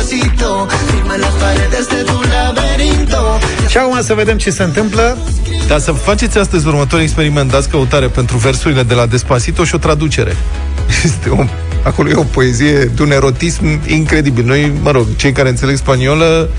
[0.06, 0.66] despacito.
[0.90, 3.38] Firma las paredes de tu laberinto.
[3.68, 5.18] Și acum să vedem ce se întâmplă.
[5.66, 9.78] Dar să faceți astăzi următorul experiment, dați căutare pentru versurile de la Despacito și o
[9.78, 10.36] traducere.
[11.04, 11.44] Este o,
[11.82, 14.44] acolo e o poezie de un erotism incredibil.
[14.44, 16.50] Noi, mă rog, cei care înțeleg spaniolă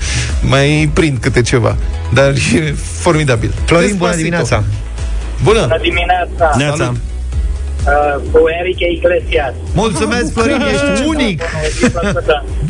[0.42, 1.76] mai prind câte ceva.
[2.12, 3.52] Dar e formidabil.
[3.64, 4.64] Florin, bună dimineața!
[5.42, 5.60] Bună!
[5.60, 6.56] Bună dimineața!
[6.56, 6.94] Neața.
[7.88, 9.54] Uh, cu Enrique Iglesias.
[9.74, 11.42] Mulțumesc, Florin, ești unic!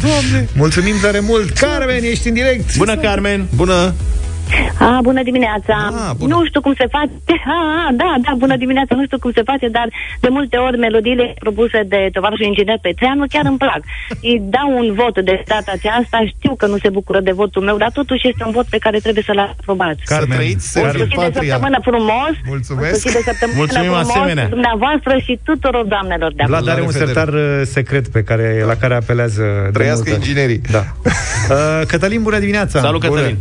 [0.02, 0.48] Doamne!
[0.54, 1.50] Mulțumim tare mult!
[1.50, 2.76] Carmen, ești în direct!
[2.76, 3.46] Bună, Carmen!
[3.54, 3.94] Bună!
[4.78, 5.76] A, bună dimineața!
[5.92, 6.34] Ah, bună.
[6.34, 7.10] Nu știu cum se face.
[7.46, 9.88] A, a, da, da, bună dimineața, nu știu cum se face, dar
[10.20, 13.80] de multe ori melodiile propuse de tovarășul inginer Petreanu chiar îmi plac.
[14.28, 17.76] Îi dau un vot de data aceasta, știu că nu se bucură de votul meu,
[17.76, 20.00] dar totuși este un vot pe care trebuie să-l aprobați.
[20.04, 21.52] Carmen, să trăiți, să Un fie sfârșit de patria.
[21.52, 22.32] săptămână frumos.
[22.46, 22.92] Mulțumesc.
[22.92, 24.46] Un sfârșit de săptămână Mulțumim frumos asemenea.
[24.48, 26.56] dumneavoastră și tuturor doamnelor de acolo.
[26.58, 27.12] Vlad are un revedere.
[27.12, 30.28] sertar uh, secret pe care, la care apelează de Trăiască multe ori.
[30.28, 30.60] inginerii.
[30.76, 30.82] Da.
[31.50, 32.80] Uh, Cătălin, bună dimineața!
[32.80, 33.36] Salut, Cătălin!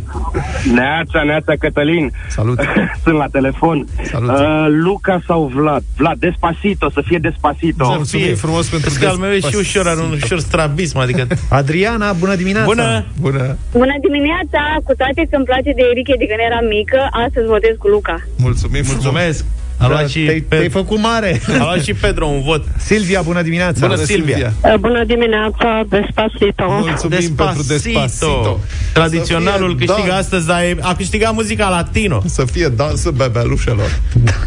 [0.98, 2.12] Neața, neața, Cătălin.
[2.28, 2.58] Salut!
[3.04, 3.86] Sunt la telefon.
[4.10, 4.30] Salut.
[4.30, 5.82] Uh, Luca sau Vlad?
[5.96, 7.84] Vlad, Despacito, să fie Despacito.
[7.86, 9.68] Mulțumim frumos pentru Vezi că al meu e și Despacito.
[9.68, 11.26] ușor, are un ușor strabism, adică...
[11.60, 12.66] Adriana, bună dimineața!
[12.66, 13.04] Bună!
[13.20, 13.56] Bună!
[13.72, 14.60] Bună dimineața!
[14.84, 18.16] Cu toate că îmi place de Enrique de când eram mică, astăzi votez cu Luca.
[18.36, 19.02] Mulțumim frumos.
[19.02, 19.44] Mulțumesc!
[19.80, 21.40] A luat Da, și, te-ai, pe, te-ai făcut mare!
[21.60, 22.64] a luat și Pedro un vot.
[22.76, 23.86] Silvia, bună dimineața!
[23.86, 24.52] Bună, Silvia!
[24.80, 26.64] Bună dimineața, Despacito!
[26.68, 28.60] Mulțumim pentru Despacito.
[28.92, 32.22] Tradiționalul Să fie câștigă dan- astăzi, dar e- a câștigat muzica latino.
[32.26, 33.98] Să fie dansul bebelușelor.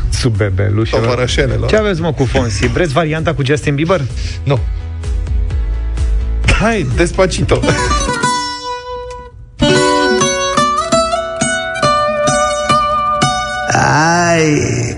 [0.09, 1.03] Sub bebelușelor.
[1.03, 1.69] Tovarășenelor.
[1.69, 2.67] Ce aveți, mă, cu Fonsi?
[2.67, 4.01] Vreți varianta cu Justin Bieber?
[4.43, 4.59] Nu.
[6.59, 7.59] Hai, Despacito.
[13.73, 14.97] Ay.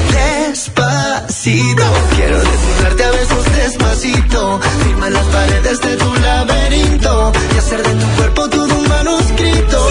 [1.43, 4.59] Quiero desnudarte a besos despacito.
[4.83, 7.31] Firma las paredes de tu laberinto.
[7.55, 9.90] Y hacer de tu cuerpo todo un manuscrito.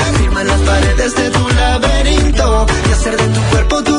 [0.41, 2.65] Firma las paredes de tu laberinto.
[2.89, 3.90] Y hacer de tu cuerpo todo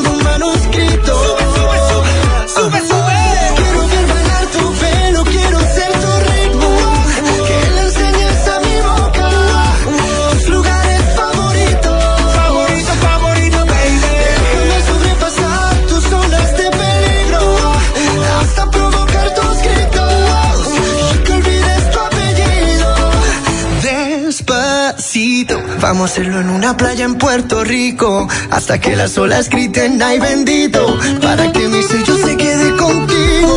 [26.04, 28.28] Hacerlo en una playa en Puerto Rico.
[28.50, 30.98] Hasta que las olas griten, ay bendito.
[31.22, 33.56] Para que mi sello se quede contigo.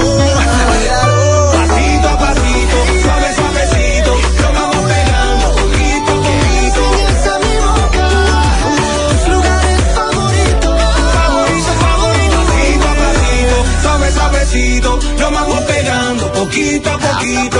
[1.51, 4.11] Pasito a pasito, suave, suavecito.
[4.41, 6.81] Lo vamos pegando poquito a poquito.
[7.33, 8.05] a mi boca
[9.31, 10.73] lugares favoritos.
[11.15, 12.37] Favorito, favorito.
[12.45, 14.99] Pasito a pasito, suave, suavecito.
[15.17, 17.54] Lo vamos pegando poquito a poquito.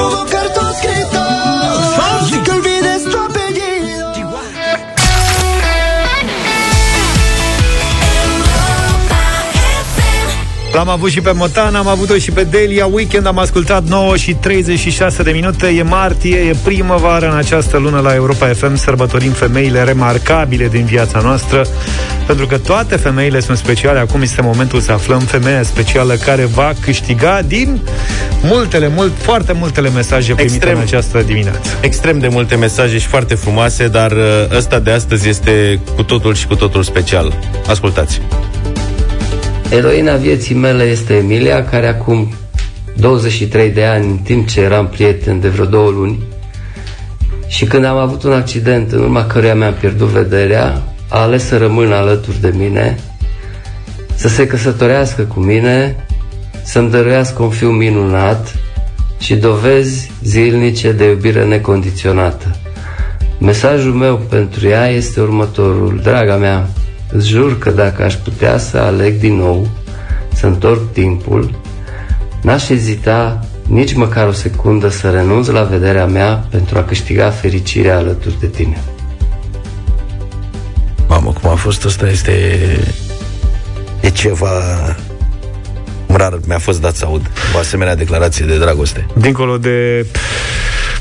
[10.75, 14.33] L-am avut și pe Motan, am avut-o și pe Delia Weekend, am ascultat 9 și
[14.33, 19.83] 36 de minute E martie, e primăvară în această lună la Europa FM Sărbătorim femeile
[19.83, 21.65] remarcabile din viața noastră
[22.25, 26.73] Pentru că toate femeile sunt speciale Acum este momentul să aflăm femeia specială Care va
[26.81, 27.81] câștiga din
[28.41, 30.75] multele, mult, foarte multele mesaje primite Extrem.
[30.77, 35.29] în această dimineață Extrem de multe mesaje și foarte frumoase, dar uh, ăsta de astăzi
[35.29, 37.33] este cu totul și cu totul special.
[37.67, 38.21] Ascultați!
[39.75, 42.33] Eroina vieții mele este Emilia, care acum
[42.97, 46.23] 23 de ani, în timp ce eram prieten de vreo două luni,
[47.47, 51.57] și când am avut un accident în urma căruia mi-am pierdut vederea, a ales să
[51.57, 52.99] rămână alături de mine,
[54.15, 56.05] să se căsătorească cu mine,
[56.63, 58.55] să-mi dăruiască un fiu minunat
[59.19, 62.55] și dovezi zilnice de iubire necondiționată.
[63.39, 65.99] Mesajul meu pentru ea este următorul.
[66.03, 66.67] Draga mea,
[67.15, 69.67] îți jur că dacă aș putea să aleg din nou,
[70.33, 71.59] să întorc timpul,
[72.41, 77.97] n-aș ezita nici măcar o secundă să renunț la vederea mea pentru a câștiga fericirea
[77.97, 78.83] alături de tine.
[81.07, 82.59] Mamă, cum a fost ăsta este...
[84.01, 84.49] E ceva...
[86.07, 89.05] Rar mi-a fost dat să aud o asemenea declarație de dragoste.
[89.13, 90.05] Dincolo de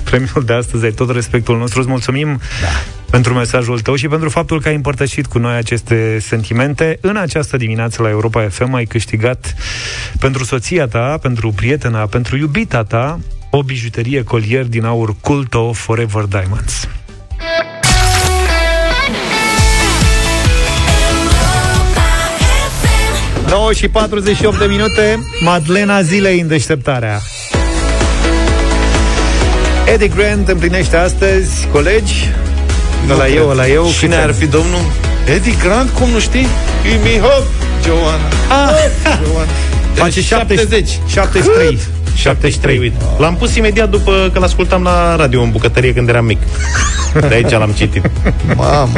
[0.05, 1.81] premiul de astăzi, ai tot respectul nostru.
[1.81, 2.69] Îți mulțumim da.
[3.11, 6.99] pentru mesajul tău și pentru faptul că ai împărtășit cu noi aceste sentimente.
[7.01, 9.55] În această dimineață la Europa FM ai câștigat
[10.19, 16.23] pentru soția ta, pentru prietena, pentru iubita ta, o bijuterie colier din aur Culto Forever
[16.23, 16.89] Diamonds.
[23.55, 27.21] 9 și 48 de minute Madlena zilei în deșteptarea
[29.93, 32.31] Eddie Grant împlinește astăzi Colegi
[33.19, 34.81] la eu, la eu Cine ar fi domnul?
[35.35, 36.47] Eddie Grant, cum nu știi?
[36.83, 37.49] Give me hope
[37.85, 38.75] Joanna ah.
[39.25, 39.53] Joanna
[39.95, 40.99] Face 70.
[41.07, 41.79] 73.
[42.15, 42.97] 73, uite.
[43.19, 46.39] L-am pus imediat după că l-ascultam la radio în bucătărie când eram mic.
[47.29, 48.11] De aici l-am citit.
[48.57, 48.93] Mamă.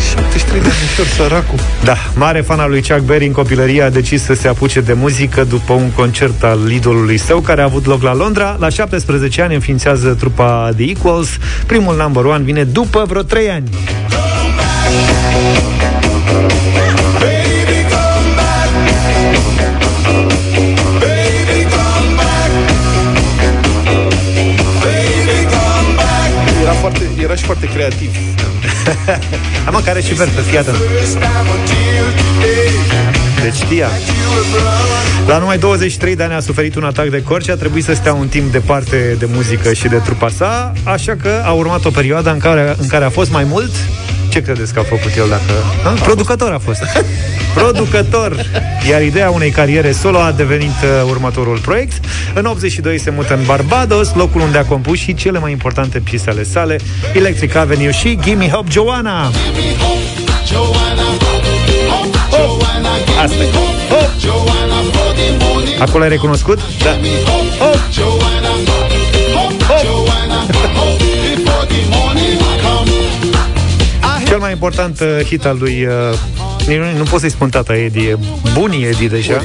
[0.00, 1.58] 73 de anișori, săracul.
[1.84, 4.92] Da, mare fan al lui Chuck Berry în copilărie a decis să se apuce de
[4.92, 8.56] muzică după un concert al idolului său care a avut loc la Londra.
[8.58, 11.28] La 17 ani înființează trupa The Equals.
[11.66, 13.68] Primul number one vine după vreo 3 ani.
[26.62, 28.10] Era, foarte, era și foarte creativ.
[29.68, 30.76] Am care și vertă, fii atent.
[33.42, 33.88] Deci știa.
[35.26, 37.94] La numai 23 de ani a suferit un atac de cor și a trebuit să
[37.94, 41.90] stea un timp departe de muzică și de trupa sa, așa că a urmat o
[41.90, 43.70] perioadă în care, în care a fost mai mult
[44.38, 45.52] ce credeți că a făcut el dacă...
[45.84, 45.88] A?
[45.88, 46.82] Producător a fost.
[47.54, 48.44] Producător.
[48.90, 52.04] Iar ideea unei cariere solo a devenit uh, următorul proiect.
[52.34, 56.30] În 82 se mută în Barbados, locul unde a compus și cele mai importante piese
[56.30, 56.76] ale sale,
[57.14, 59.30] Electric Avenue și Gimme Hope Joanna.
[63.22, 63.68] Asta e.
[65.80, 66.58] Acolo ai recunoscut?
[66.82, 66.96] Da.
[74.38, 75.92] Cel mai important uh, hit al lui uh,
[76.66, 78.18] nu, nu pot să-i spun tata Eddie, e
[78.52, 79.42] bunii Eddie deja.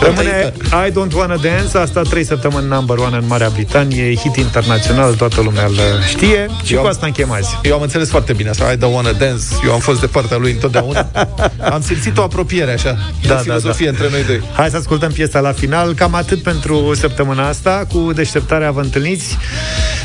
[0.00, 0.52] Rămâne
[0.86, 4.36] I Don't Wanna Dance, a stat 3 săptămâni number one în Marea Britanie, e hit
[4.36, 5.74] internațional, toată lumea îl
[6.08, 7.58] știe și Eu cu am- asta încheiem azi.
[7.62, 10.36] Eu am înțeles foarte bine asta, I don't wanna dance, eu am fost de partea
[10.36, 11.08] lui întotdeauna.
[11.74, 14.42] am simțit o apropiere așa, da, Da, filozofie da, între noi doi.
[14.52, 15.94] Hai să ascultăm piesa la final.
[15.94, 17.84] Cam atât pentru săptămâna asta.
[17.92, 19.38] Cu deșteptarea vă întâlniți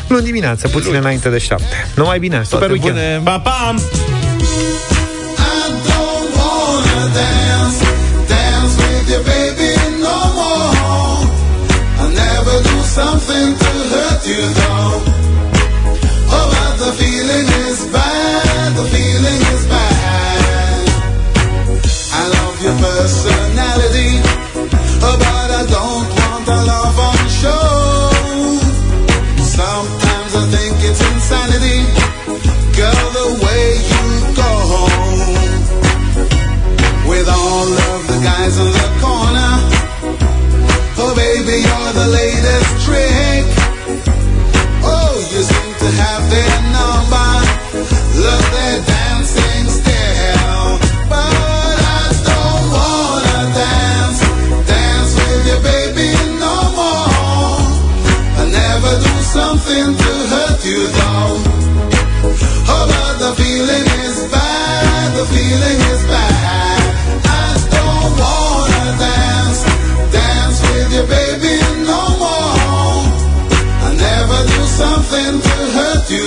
[0.07, 1.87] luni dimineață, puțin înainte de șapte.
[1.95, 2.93] Numai bine, super Toate weekend!
[2.95, 3.21] bune.
[3.23, 3.75] Pa, pa!
[5.87, 7.98] dance, dance
[12.99, 15.08] something to hurt you though.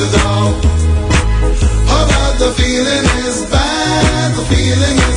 [0.02, 0.50] You, though.
[1.94, 5.11] Oh, but the feeling is bad, the feeling is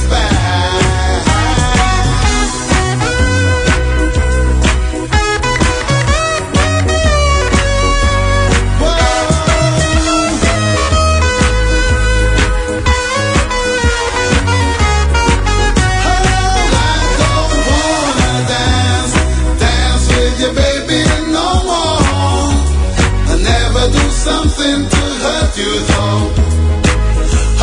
[24.26, 26.26] something to hurt you though.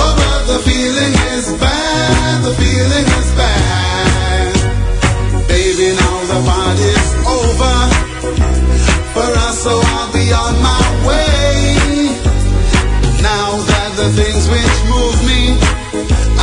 [0.02, 4.52] Oh, but the feeling is bad, the feeling is bad.
[5.50, 7.78] Baby, now the party's over
[9.14, 12.14] for us, so I'll be on my way.
[13.26, 15.42] Now that the things which move me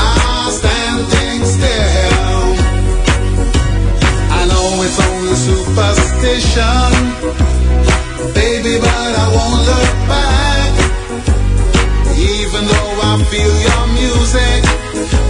[0.07, 2.43] are standing still.
[4.39, 6.91] I know it's only superstition,
[8.35, 8.98] baby, but
[13.39, 14.61] feel your music,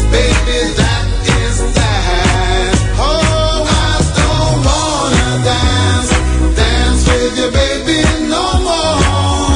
[0.10, 1.06] baby, that
[1.42, 2.74] is that.
[2.98, 6.12] Oh, I don't wanna dance,
[6.58, 8.00] dance with you, baby,
[8.36, 9.54] no more.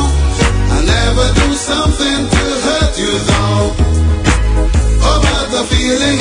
[0.76, 3.66] I never do something to hurt you, though.
[5.08, 5.20] Oh,
[5.54, 6.20] the feeling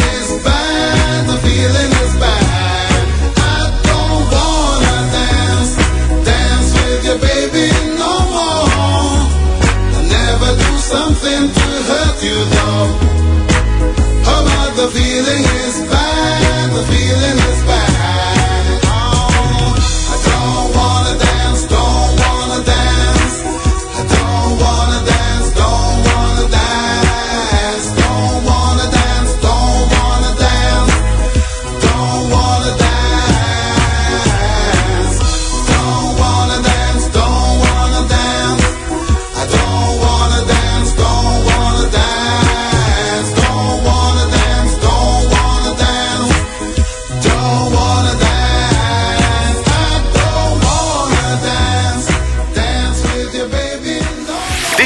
[12.23, 12.89] you, though.
[14.31, 17.82] Oh, but the feeling is bad, the feeling is bad.